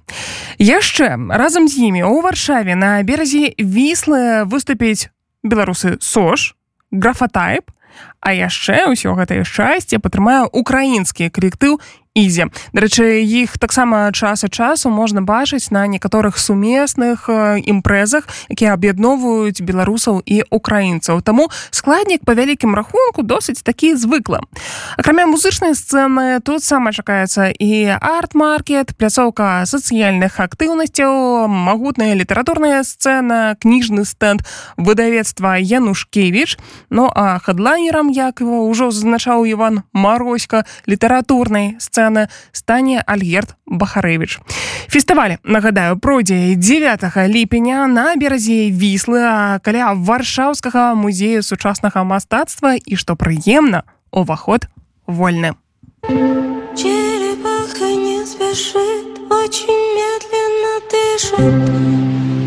Яшчэ 0.58 1.14
разам 1.30 1.70
з 1.70 1.94
імі 1.94 2.02
ў 2.10 2.26
варшаве 2.26 2.74
на 2.74 2.98
беразе 3.06 3.54
віслы 3.54 4.50
выступіць 4.50 5.14
беларусы 5.46 6.02
Сош, 6.02 6.58
графатайп, 6.90 7.70
А 8.20 8.34
яшчэ 8.34 8.90
ўсё 8.92 9.14
гэтае 9.20 9.44
шчасце 9.48 10.00
падтрымае 10.04 10.50
ўкраінскі 10.52 11.30
калектыў 11.30 11.80
ідзе 12.18 12.50
дарэчы 12.74 13.22
іх 13.22 13.62
таксама 13.62 14.10
час 14.10 14.42
ад 14.44 14.52
часу 14.52 14.90
можна 14.90 15.22
бачыць 15.22 15.70
на 15.70 15.86
некаторых 15.86 16.42
сумесных 16.42 17.30
імпрэзах 17.30 18.26
якія 18.50 18.74
аб'ядноўваюць 18.74 19.62
беларусаў 19.62 20.26
і 20.26 20.42
украінцаў. 20.50 21.22
Таму 21.22 21.54
складнік 21.70 22.26
па 22.26 22.34
вялікім 22.34 22.74
рахунку 22.74 23.22
досыць 23.22 23.62
такі 23.62 23.94
звыкла 23.94 24.42
акрамя 24.98 25.30
музычнай 25.30 25.78
сцэны 25.78 26.42
тут 26.42 26.66
сама 26.66 26.90
чакаецца 26.90 27.54
і 27.54 27.94
арт-маркет 28.02 28.98
пляцоўка 28.98 29.62
сацыяльных 29.70 30.42
актыўнасцяў 30.42 31.46
магутная 31.46 32.18
літаратурная 32.18 32.82
сцэна 32.82 33.54
кніжны 33.62 34.06
стэнд 34.10 34.42
выдавецтва 34.78 35.62
янушкевич 35.62 36.58
ну 36.90 37.12
а 37.14 37.38
хадлайнерам 37.40 38.10
як 38.10 38.42
его 38.42 38.66
ўжо 38.66 38.90
зазначаў 38.90 39.46
иван 39.54 39.84
марозька 39.94 40.66
літаратурнай 40.90 41.78
сцэны 41.78 42.07
стане 42.52 43.04
альгерт 43.06 43.56
бахарэвич 43.66 44.40
фестываль 44.88 45.38
нагадаю 45.44 45.98
пройдзе 46.00 46.56
9 46.56 47.28
ліпеня 47.28 47.88
на 47.88 48.16
беразе 48.16 48.70
віслы 48.70 49.22
каля 49.64 49.94
варшаўскага 49.94 50.96
музею 50.96 51.44
сучаснага 51.44 52.04
мастацтва 52.04 52.76
і 52.76 52.96
што 52.96 53.16
прыемна 53.16 53.84
уваход 54.12 54.68
вольны. 55.06 55.54
Не 58.08 58.26
спешит 58.26 59.20
очень 59.30 59.82
медленно 59.98 60.74
дышит 60.92 61.38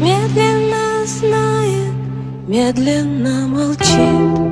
медленно 0.00 1.06
знает 1.06 1.94
медленно 2.48 3.48
молчит 3.48 4.49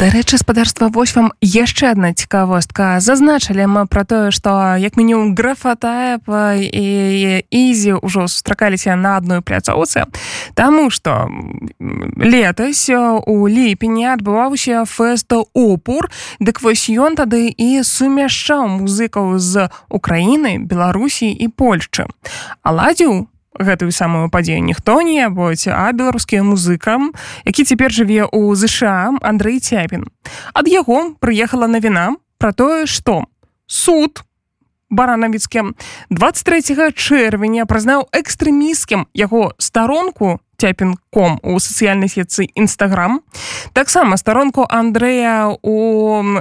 Дарэчы 0.00 0.38
спадарства 0.40 0.88
вось 0.88 1.12
вам 1.12 1.28
яшчэ 1.44 1.92
адна 1.92 2.16
цікавостка. 2.16 3.04
Зазначылі 3.04 3.68
мы 3.68 3.84
пра 3.84 4.08
тое 4.08 4.32
што 4.32 4.80
як 4.80 4.96
мінімум 4.96 5.36
графатая 5.36 6.16
і 6.56 7.44
ізі 7.44 8.00
ўжо 8.00 8.24
сустракаліся 8.24 8.96
на 8.96 9.20
адной 9.20 9.44
пляцоўцы 9.44 10.08
Таму 10.56 10.88
што 10.88 11.28
летась 12.16 12.88
у 12.88 13.44
ліпені 13.44 14.16
адбываўся 14.16 14.88
фэста 14.88 15.44
опур 15.52 16.08
дык 16.40 16.64
вось 16.64 16.88
ён 16.88 17.20
тады 17.20 17.52
і 17.52 17.84
сумяшчаў 17.84 18.80
музыкаў 18.80 19.36
з 19.36 19.68
Украіны 19.92 20.64
Беларусі 20.64 21.28
і 21.28 21.52
Польшчы. 21.52 22.08
Аладзіў 22.64 23.28
гэтую 23.58 23.90
самую 23.92 24.30
падзею 24.30 24.62
ніхто 24.62 25.02
не 25.02 25.28
будь 25.28 25.66
а 25.66 25.90
беларускія 25.92 26.42
музыкам 26.42 27.12
які 27.44 27.64
цяпер 27.64 27.92
жыве 27.92 28.24
ў 28.24 28.54
ЗША 28.54 29.18
Андрей 29.22 29.60
цяпін. 29.60 30.06
Ад 30.54 30.68
яго 30.68 31.16
прыехала 31.18 31.66
навіна 31.66 32.16
про 32.38 32.52
тое 32.52 32.86
што 32.86 33.26
суд 33.66 34.22
баранавіцкім 34.90 35.74
23 36.10 36.92
чэрвеня 36.94 37.66
прызнаў 37.66 38.06
экстрэміскім 38.10 39.06
яго 39.14 39.54
старонку 39.58 40.40
цяпінком 40.60 41.38
у 41.42 41.58
сацыяльнай 41.58 42.10
сетцы 42.10 42.50
нстаграм 42.56 43.22
таксама 43.72 44.16
старонку 44.16 44.66
Андрэя 44.68 45.56
у 45.62 45.76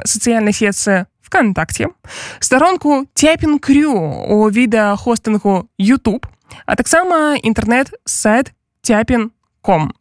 сацыяльнай 0.04 0.54
сетцы 0.54 1.06
вКтакце 1.22 1.93
старонку 2.39 3.06
цяпін 3.13 3.60
крю 3.60 3.93
у 3.93 4.50
відэахостынгу 4.50 5.69
YouTube 5.78 6.26
а 6.66 6.76
таксама 6.76 7.38
інтэрнэт-сайт 7.42 8.54
цяпін.ком. 8.82 9.94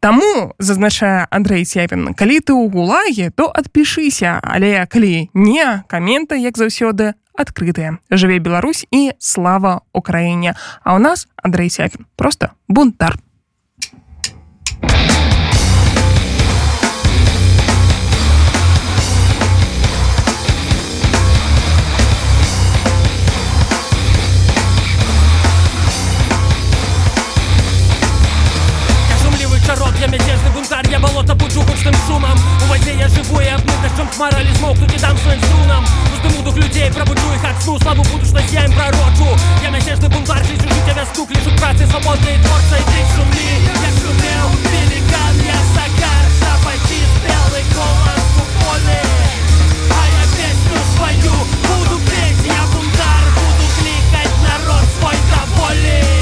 Таму 0.00 0.54
зазначае 0.58 1.26
Андрей 1.30 1.64
Цяпін, 1.64 2.14
калі 2.14 2.38
ты 2.38 2.54
ў 2.54 2.70
гулаге, 2.70 3.34
то 3.34 3.50
адпішыся, 3.50 4.38
але 4.38 4.86
калі 4.86 5.32
не 5.34 5.82
каменты, 5.90 6.38
як 6.38 6.54
заўсёды 6.54 7.18
адкрытыя. 7.34 7.98
Жыве 8.14 8.38
Беларусь 8.38 8.86
і 8.94 9.18
слава 9.18 9.82
ўкраіне. 9.90 10.54
А 10.84 10.94
ў 10.94 11.02
нас 11.02 11.26
Андрей 11.42 11.72
Цяпін, 11.72 12.06
просто 12.14 12.54
бунтар. 12.68 13.18
Воде 33.26 33.26
я 33.26 33.26
живу 33.26 33.40
и 33.40 33.48
обмыт 33.48 33.82
дождем 33.82 34.08
хмара 34.08 34.38
Лишь 34.38 34.58
мокну 34.60 34.86
не 34.86 34.98
дам 34.98 35.16
своим 35.18 35.40
струнам. 35.42 35.84
Уздыму 36.12 36.42
дух 36.42 36.56
людей, 36.56 36.90
пробуджу 36.92 37.32
их 37.34 37.44
от 37.44 37.62
сну. 37.62 37.78
Славу 37.78 38.02
будущность 38.04 38.52
я 38.52 38.64
им 38.64 38.72
пророчу 38.72 39.26
Я 39.62 39.70
мятежный 39.70 40.08
бунтарь, 40.08 40.44
жить 40.44 40.60
тебя 40.60 41.04
стук 41.12 41.30
Лежу 41.30 41.50
працы 41.58 41.86
свободные 41.86 42.38
творцы, 42.38 42.76
ты 42.76 42.98
шуми 43.14 43.50
Я 43.66 43.90
шумел, 44.00 44.48
великан, 44.70 45.34
я 45.44 45.58
сагар 45.74 46.24
Шапати, 46.38 47.00
белый 47.24 47.64
голос 47.74 48.26
поля. 48.60 49.02
А 49.90 50.02
я 50.06 50.24
песню 50.36 50.78
свою 50.96 51.32
буду 51.66 51.98
петь 52.06 52.46
Я 52.46 52.62
бунтар, 52.72 53.24
буду 53.34 53.66
кликать 53.78 54.34
народ 54.42 54.84
свой 54.98 55.16
до 55.30 56.15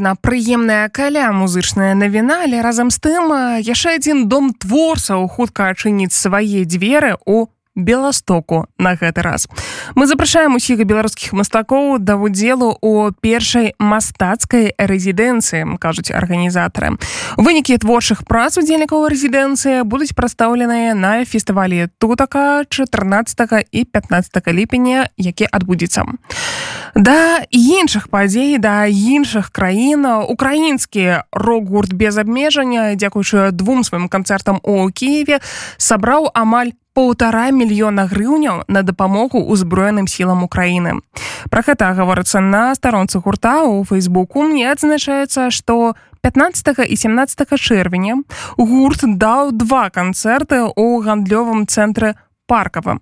адна 0.00 0.16
прыемная 0.16 0.88
каля 0.88 1.28
музычная 1.28 1.92
навіна, 1.92 2.48
але 2.48 2.64
разам 2.64 2.88
з 2.88 2.96
тым 3.04 3.28
яшчэ 3.60 4.00
адзін 4.00 4.32
дом 4.32 4.56
творцаў 4.56 5.28
хутка 5.28 5.68
адчыніць 5.76 6.16
свае 6.16 6.64
дзверы 6.64 7.20
у 7.28 7.52
Беластоку 7.76 8.66
на 8.78 8.96
гэты 8.96 9.22
раз. 9.22 9.46
Мы 9.94 10.06
запрашаем 10.06 10.58
усіх 10.58 10.82
беларускіх 10.82 11.32
мастакоў 11.32 12.02
да 12.02 12.16
удзелу 12.18 12.74
у 12.82 13.10
першай 13.22 13.78
мастацкай 13.78 14.74
рэзідэнцыі, 14.74 15.78
кажуць 15.78 16.10
арганізатары. 16.10 16.98
Вынікі 17.38 17.78
творчых 17.78 18.26
прац 18.26 18.58
удзельнікаў 18.58 19.06
рэзідэнцыі 19.06 19.86
будуць 19.86 20.18
прадстаўленыя 20.18 20.98
на 20.98 21.22
фестывалі 21.22 21.86
тутака 22.02 22.66
14 22.66 23.38
і 23.70 23.84
15 23.84 24.48
ліпеня, 24.50 25.06
які 25.16 25.46
адбудзецца. 25.46 26.10
Да 26.94 27.46
іншых 27.54 28.10
падзей 28.10 28.58
да 28.58 28.90
іншых 28.90 29.54
краін 29.54 30.26
украінскі 30.26 31.22
рок-гурт 31.30 31.94
без 31.94 32.18
абмежання 32.18 32.98
дзякуючы 32.98 33.54
двум 33.54 33.86
сваім 33.86 34.08
канцэртам 34.10 34.58
у 34.62 34.90
Киеве 34.90 35.38
сабраў 35.78 36.34
амаль 36.34 36.74
полтора 37.00 37.48
мільёна 37.48 38.04
грыўняў 38.12 38.68
на 38.68 38.84
дапамогу 38.84 39.40
ўзброеным 39.40 40.04
сілам 40.04 40.44
Украіны. 40.44 41.00
Пра 41.48 41.64
гэта 41.64 41.96
гаворыцца 41.96 42.44
на 42.44 42.76
старонцы 42.76 43.24
гурта 43.24 43.64
ў 43.64 43.88
фейсбуку 43.88 44.44
мне 44.44 44.68
адзначаецца, 44.68 45.48
што 45.48 45.96
15 46.20 46.84
і 46.84 46.96
17 47.00 47.56
чэрвеня 47.56 48.20
гурт 48.60 49.08
даў 49.16 49.56
два 49.56 49.88
канцэрты 49.88 50.60
ў 50.76 51.00
гандлёвым 51.00 51.64
цэнтры 51.64 52.20
паркава. 52.50 52.98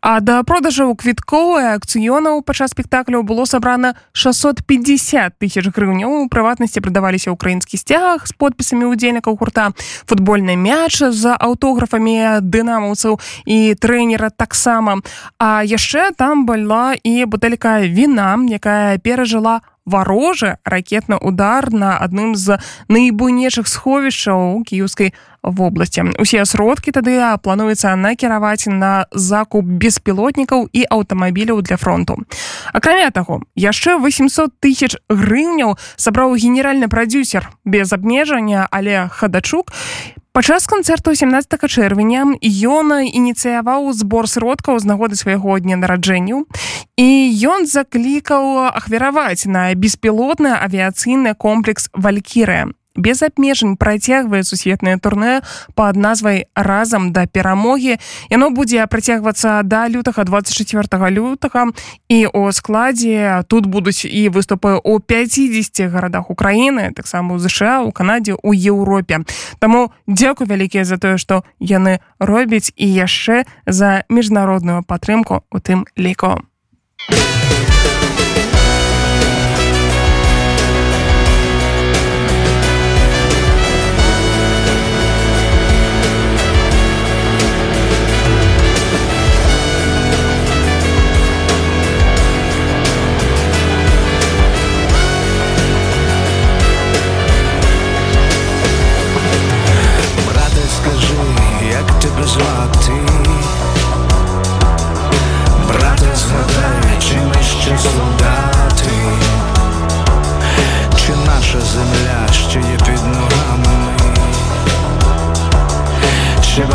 А 0.00 0.20
да 0.22 0.42
продажаў 0.46 0.94
квіткоў 0.94 1.58
і 1.58 1.74
акцыёнаў 1.74 2.46
падчас 2.46 2.70
спектакляў 2.70 3.26
было 3.26 3.42
сабрана 3.50 3.98
650 4.14 5.34
тысяч 5.42 5.66
грыўняў. 5.74 6.22
У 6.22 6.30
прыватнасці 6.30 6.78
прадаваліся 6.78 7.34
ўкраінскі 7.34 7.74
сцяг 7.74 8.30
з 8.30 8.32
подпісамі 8.38 8.86
удзельнікаў 8.86 9.34
гурта, 9.34 9.74
футбольны 10.06 10.54
мяч 10.54 11.02
з 11.02 11.34
аўтографамі 11.34 12.38
дынамаўцаў 12.46 13.18
і 13.50 13.74
трэнера 13.74 14.30
таксама. 14.30 15.02
А 15.42 15.66
яшчэ 15.66 16.14
там 16.14 16.46
была 16.46 16.94
і 16.94 17.26
бутэлька 17.26 17.82
віна, 17.90 18.38
якая 18.46 19.02
перажыла 19.02 19.58
варожы 19.86 20.56
ракетны 20.64 21.16
удар 21.16 21.72
на 21.72 21.98
адным 21.98 22.34
з 22.34 22.58
найбуйнейшых 22.88 23.68
сховішчаў 23.68 24.56
у 24.56 24.64
кіеўскай 24.64 25.12
вобласці. 25.44 26.16
Усе 26.18 26.44
сродкі 26.44 26.92
тады 26.96 27.20
плануецца 27.44 27.92
накіраваць 27.96 28.66
на 28.66 29.06
закуп 29.12 29.64
беспілотнікаў 29.64 30.68
і 30.72 30.82
аўтамабіляў 30.88 31.60
для 31.62 31.76
фронту. 31.76 32.24
Акрамя 32.72 33.10
таго 33.10 33.44
яшчэ 33.54 34.00
800 34.00 34.56
тысяч 34.60 34.96
грыўняў 35.12 35.76
сабраў 35.96 36.34
генеральны 36.34 36.88
прадюсер 36.88 37.52
без 37.64 37.92
абмежання 37.92 38.68
але 38.70 39.08
хадачук 39.12 39.70
Падчас 40.34 40.66
канцэрту 40.66 41.14
17 41.14 41.46
чэрвеня 41.70 42.26
ён 42.66 42.88
ініцыяваў 43.06 43.94
збор 43.94 44.26
сродкаў 44.26 44.82
з 44.82 44.90
нагоды 44.90 45.14
свайго 45.14 45.54
дня 45.62 45.78
нараджэнню 45.78 46.50
і 46.98 47.08
ён 47.46 47.70
заклікаў 47.70 48.74
ахвяраваць 48.74 49.46
на 49.46 49.70
беспілотны 49.78 50.50
авіяцыйны 50.58 51.38
комплекс 51.38 51.86
валькірыя 51.94 52.66
без 52.96 53.22
абмежань 53.22 53.76
працягвае 53.76 54.44
сусветнае 54.44 54.98
турне 54.98 55.40
пад 55.74 55.96
назвай 55.96 56.46
разам 56.54 57.12
да 57.12 57.26
перамогі 57.26 57.98
яно 58.30 58.50
будзе 58.50 58.86
працягвацца 58.86 59.62
да 59.64 59.88
лютага 59.88 60.24
24 60.24 61.10
лютага 61.10 61.66
і 62.08 62.26
о 62.32 62.52
складзе 62.52 63.42
тут 63.48 63.66
будуць 63.66 64.04
і 64.04 64.28
выступы 64.28 64.78
у 64.82 64.98
50 65.00 65.90
гарадах 65.90 66.30
Украіны 66.30 66.92
таксама 66.94 67.34
у 67.34 67.38
ЗША 67.38 67.82
у 67.82 67.92
Канадзе 67.92 68.34
у 68.42 68.52
Еўропе 68.52 69.24
Таму 69.58 69.92
дзякую 70.06 70.48
вялікія 70.48 70.84
за 70.84 70.96
тое 70.96 71.18
што 71.18 71.42
яны 71.58 71.98
робяць 72.18 72.72
і 72.76 72.86
яшчэ 72.86 73.44
за 73.66 74.04
міжнародную 74.08 74.82
падтрымку 74.82 75.42
у 75.50 75.58
тым 75.58 75.86
ліку. 75.96 76.40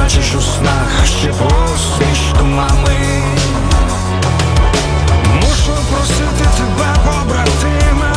Бачиш 0.09 0.35
у 0.35 0.41
снах 0.41 1.05
ще 1.05 1.27
посмішку 1.27 2.45
мами? 2.45 3.23
Мушу 5.35 5.71
просити 5.91 6.49
тебе, 6.57 6.95
побратиме. 7.05 8.13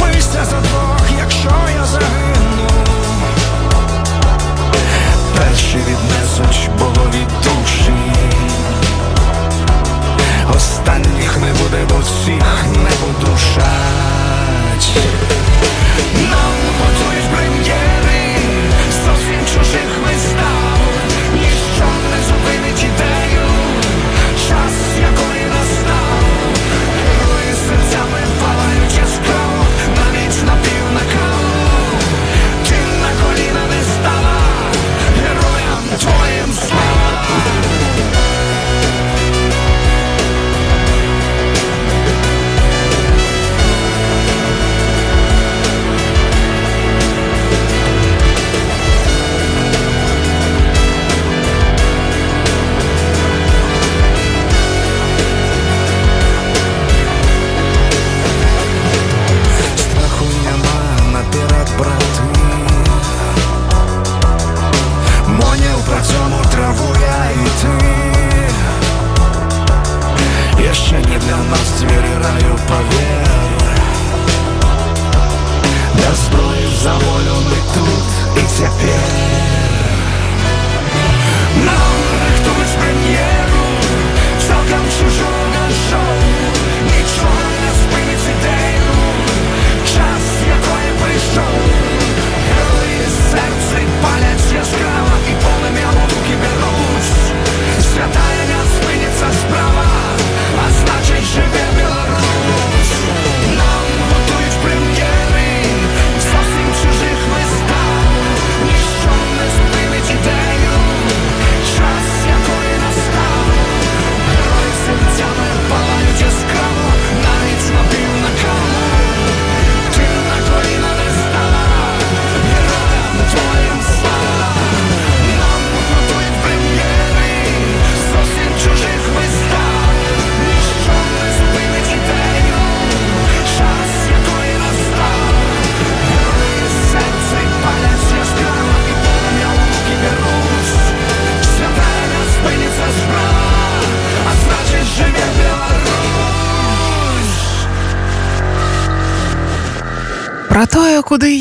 Бийся 0.00 0.44
за 0.44 0.60
двох, 0.60 1.02
якщо 1.18 1.50
я 1.76 1.84
загину. 1.84 2.68
Перші 5.36 5.78
віднесуть 5.78 6.70
богові 6.78 7.26
душі. 7.42 8.12
Останніх 10.56 11.36
не 11.36 11.52
буде, 11.52 11.86
бо 11.90 11.98
всіх 11.98 12.64
не 12.72 12.90
подушать 12.90 14.08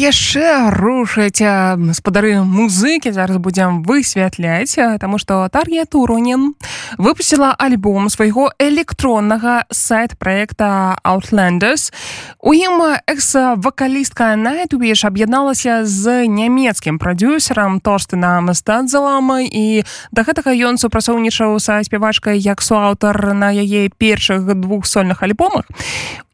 яшчэ 0.08 0.72
рушаць 0.72 1.44
а, 1.44 1.76
спадары 1.92 2.40
музыкі 2.40 3.12
зараз 3.12 3.42
будзем 3.44 3.84
высвятляць, 3.84 4.80
таму 5.04 5.20
што 5.20 5.44
Тар'я 5.52 5.84
Туронен 5.84 6.56
выпусціла 6.96 7.52
альбом 7.60 8.08
свайго 8.08 8.48
электроннага 8.56 9.66
сайт-праекта 9.68 10.96
Outlanders. 11.04 11.92
У 12.40 12.56
ім 12.56 13.04
экс-вакалістка 13.04 14.38
Найтвіш 14.40 15.04
аб'ядналася 15.04 15.84
з 15.84 16.24
нямецкім 16.32 17.00
прадюсерам 17.04 17.82
Торстынам 17.84 18.54
Стадзалам 18.56 19.44
і 19.44 19.84
да 20.16 20.24
гэтага 20.24 20.56
ён 20.56 20.80
супрацоўнічаў 20.80 21.60
са 21.60 21.84
спявачкай 21.84 22.40
як 22.40 22.64
суаўтар 22.64 23.36
на 23.36 23.52
яе 23.52 23.92
першых 23.92 24.48
двух 24.56 24.88
сольных 24.88 25.20
альбомах. 25.24 25.68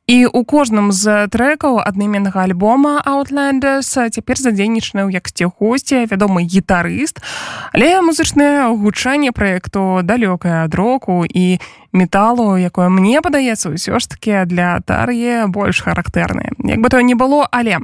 І 0.07 0.25
у 0.27 0.43
кожным 0.43 0.91
з 0.91 1.31
трекаў 1.31 1.79
аднайменнага 1.79 2.43
альбома 2.43 2.99
Outlanders 3.07 3.87
цяпер 3.87 4.35
задзейнічаны 4.35 5.07
ў 5.07 5.15
якасці 5.15 5.47
госці 5.47 6.03
вядомы 6.11 6.43
гітарыст, 6.43 7.23
але 7.71 8.03
музычнае 8.03 8.67
гучанне 8.75 9.31
праекту 9.31 10.03
далёкае 10.03 10.67
ад 10.67 10.75
року 10.75 11.23
і 11.23 11.63
металу, 11.93 12.57
якое 12.57 12.89
мне 12.89 13.21
падаецца 13.21 13.69
ўсё 13.69 14.01
ж 14.01 14.03
такі 14.09 14.43
для 14.49 14.81
тар'е 14.81 15.45
больш 15.47 15.85
характэрнае. 15.85 16.51
Як 16.59 16.81
бы 16.81 16.89
то 16.89 16.99
не 16.99 17.15
было, 17.15 17.47
але 17.53 17.79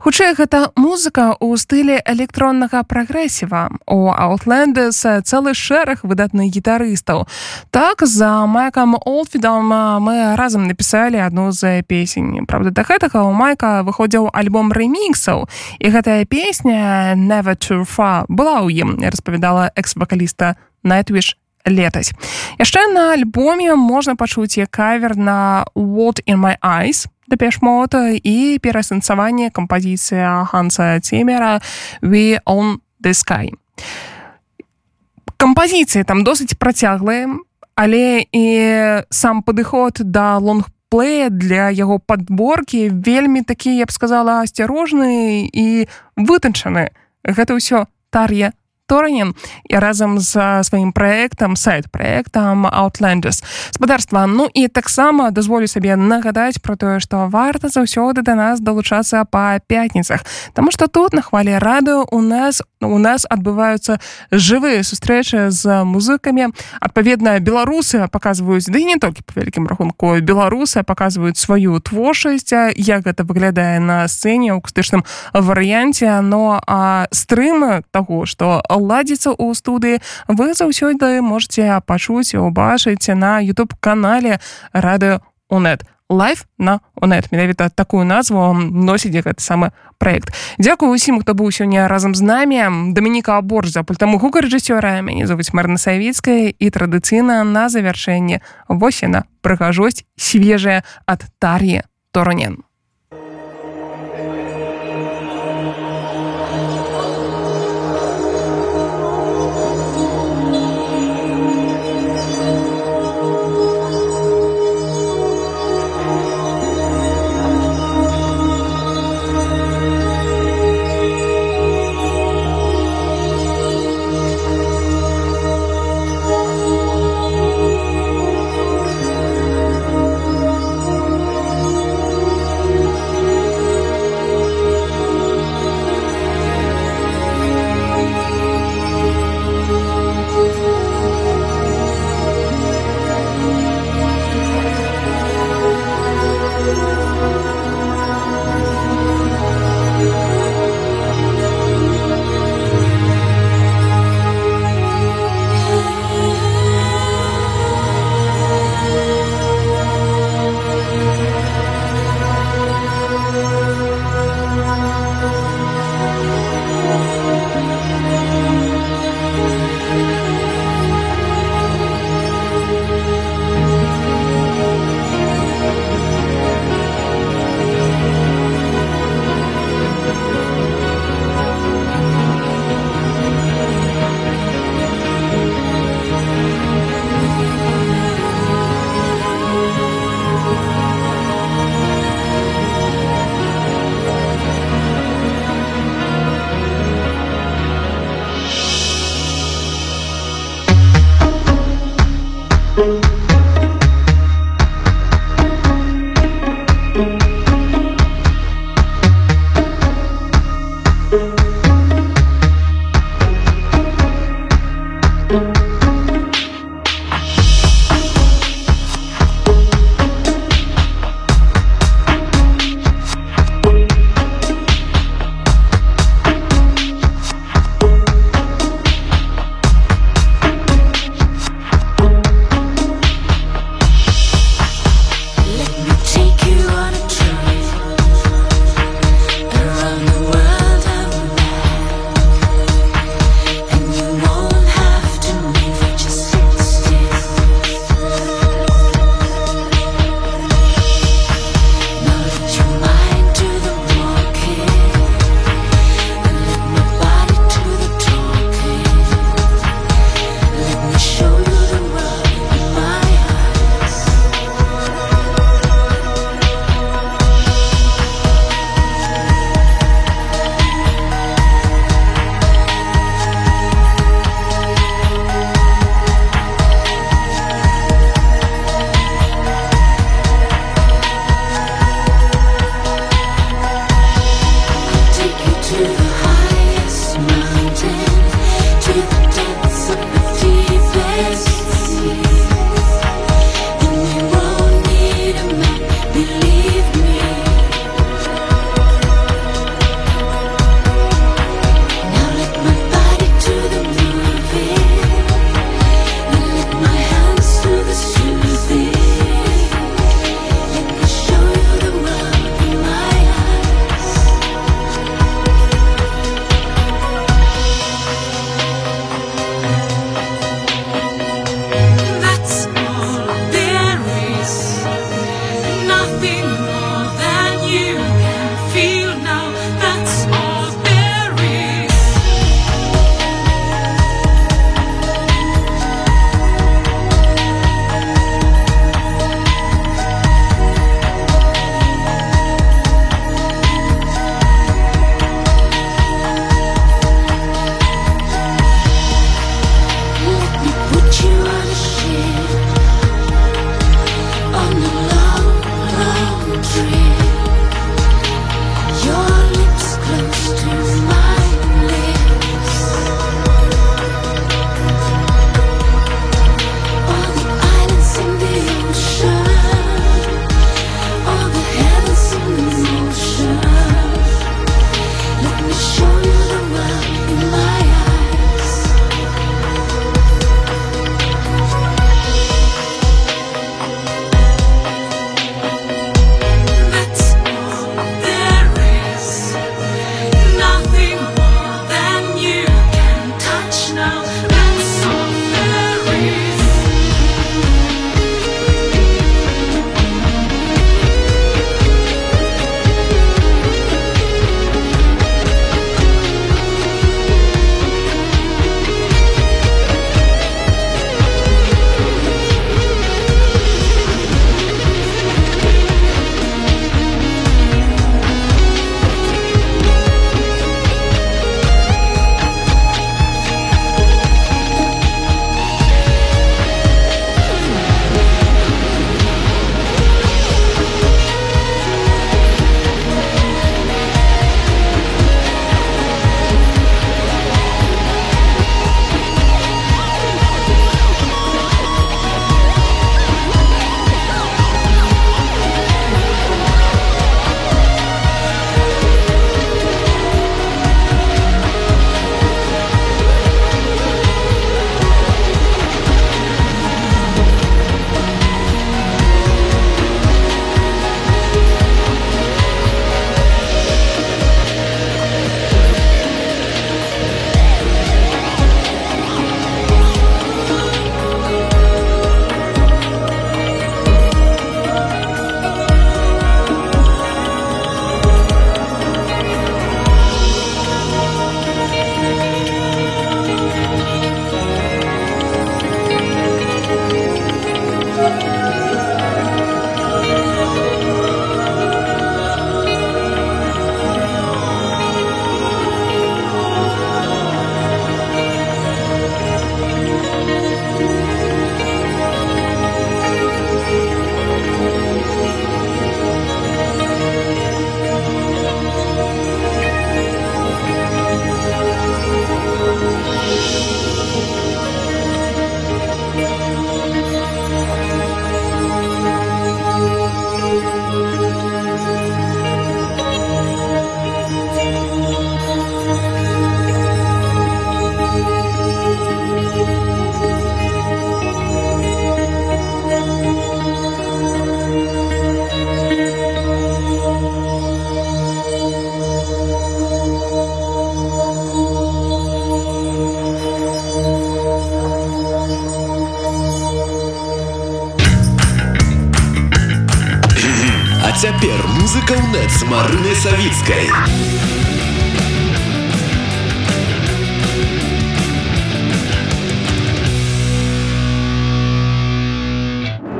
хутчэй 0.00 0.38
гэта 0.38 0.70
музыка 0.78 1.34
ў 1.36 1.58
стылі 1.58 1.98
электроннага 2.06 2.86
прагрэсіва. 2.86 3.76
У 3.84 4.08
Outlanders 4.08 5.02
цэлы 5.04 5.52
шэраг 5.52 6.06
выдатных 6.06 6.54
гітарыстаў. 6.54 7.26
Так 7.74 8.06
за 8.06 8.46
Майкам 8.46 8.94
Олфідам 8.94 9.68
мы 10.00 10.38
разам 10.38 10.70
напісалі 10.70 11.18
адну 11.18 11.50
з 11.50 11.57
песень. 11.86 12.46
Правда, 12.46 12.70
да 12.70 12.82
гэтага 12.82 13.24
у 13.24 13.32
Майка 13.32 13.82
выходзіў 13.82 14.30
альбом 14.32 14.72
рэміксаў. 14.72 15.48
І 15.78 15.86
гэтая 15.90 16.24
песня 16.24 17.14
Never 17.14 17.56
Too 17.56 17.84
Far 17.84 18.24
была 18.28 18.62
ў 18.62 18.72
ім, 18.82 18.98
распавядала 19.02 19.70
экс-вакаліста 19.74 20.56
Nightwish 20.84 21.34
летась 21.68 22.12
яшчэ 22.58 22.88
на 22.92 23.12
альбоме 23.12 23.74
можна 23.74 24.16
пачуць 24.16 24.58
як 24.58 24.70
кавер 24.70 25.16
на 25.16 25.66
what 25.74 26.22
in 26.26 26.40
my 26.40 26.56
eyes 26.62 27.06
дэпешмота 27.28 28.16
і 28.16 28.58
пераасэнсаванне 28.62 29.50
кампазіцыя 29.50 30.48
ханса 30.48 31.00
цемера 31.00 31.60
we 32.02 32.40
on 32.46 32.80
the 33.02 33.12
sky 33.12 33.52
кампазіцыі 35.36 36.04
там 36.04 36.24
досыць 36.24 36.56
працяглыя 36.56 37.28
але 37.76 38.26
і 38.32 38.46
сам 39.10 39.42
падыход 39.42 40.00
да 40.02 40.38
лонг 40.38 40.72
плея 40.90 41.28
для 41.30 41.70
яго 41.70 41.98
падборкі 41.98 42.88
вельмі 42.88 43.42
такі 43.42 43.76
я 43.76 43.86
б 43.86 43.92
сказала 43.92 44.40
асцярожны 44.42 45.48
і 45.52 45.86
вытанчаны. 46.16 46.90
Гэта 47.24 47.54
ўсё 47.54 47.86
тар'я 48.10 48.52
Торнен 48.88 49.34
і 49.68 49.78
разам 49.78 50.18
з 50.18 50.64
сваім 50.64 50.92
праектам 50.92 51.56
сайт 51.56 51.92
праектам 51.92 52.66
Outlanders. 52.66 53.44
Спадарства. 53.70 54.26
Ну 54.26 54.48
і 54.54 54.68
таксама 54.68 55.30
дазволю 55.30 55.68
сабе 55.68 55.96
нагадаць 55.96 56.58
про 56.58 56.76
тое 56.76 57.00
што 57.00 57.28
варта 57.28 57.68
заўсёды 57.68 58.24
да 58.24 58.34
нас 58.34 58.60
далучацца 58.60 59.24
па 59.28 59.60
пятніцах 59.60 60.24
Таму 60.54 60.70
што 60.70 60.88
тут 60.88 61.12
на 61.12 61.22
хвале 61.22 61.58
радыо 61.58 62.08
у 62.10 62.20
нас 62.20 62.62
у 62.80 62.98
нас 62.98 63.26
адбываюцца 63.28 63.98
жывыя 64.30 64.82
сустрэчы 64.82 65.50
з 65.50 65.84
музыкамі 65.84 66.54
адпаведна 66.80 67.38
беларусы 67.40 68.06
паказваюць 68.08 68.70
ды 68.70 68.78
да 68.78 68.86
не 68.86 68.96
толькі 68.96 69.26
по 69.26 69.34
вялікім 69.36 69.66
рахунку 69.66 70.14
беларусы 70.22 70.82
паказваюць 70.82 71.36
сваю 71.36 71.80
творчасць 71.80 72.54
як 72.76 73.02
гэта 73.04 73.26
выглядае 73.26 73.82
на 73.82 74.06
сцэне 74.06 74.54
ў 74.54 74.62
акустычным 74.62 75.02
варыянце 75.34 76.22
но 76.22 76.62
а 76.66 77.10
стрымы 77.10 77.82
таго 77.90 78.26
што 78.26 78.62
ладзіцца 78.78 79.34
ў 79.34 79.54
студыі. 79.54 80.00
Вы 80.28 80.54
заўсёды 80.54 81.20
можете 81.20 81.82
пачуць 81.86 82.34
убачыць 82.34 83.10
на 83.14 83.42
youtube 83.42 83.74
канале 83.80 84.40
рады 84.72 85.20
унет. 85.50 85.84
Лайф 86.10 86.46
на 86.58 86.80
унет. 86.96 87.32
Менавіта 87.32 87.68
такую 87.68 88.04
назву 88.04 88.54
носіць 88.54 89.12
гэты 89.12 89.44
самы 89.44 89.70
проект 89.98 90.32
Дякую 90.58 90.92
усім 90.92 91.20
хто 91.20 91.34
быў 91.34 91.52
сёння 91.52 91.88
разам 91.88 92.14
з 92.14 92.22
намі. 92.22 92.62
Дамініка 92.94 93.40
борж 93.40 93.76
за 93.76 93.82
пультаму 93.82 94.18
гука 94.18 94.40
рэжысёра 94.40 95.02
мяне 95.02 95.26
зовуць 95.26 95.52
марна 95.52 95.76
савецкая 95.76 96.54
і 96.56 96.66
традыцыйна 96.70 97.44
на 97.44 97.68
завяршэнне 97.68 98.40
восена 98.68 99.24
прыгажосць 99.42 100.04
свежая 100.16 100.84
ад 101.04 101.28
тар'е 101.38 101.84
торонен 102.12 102.67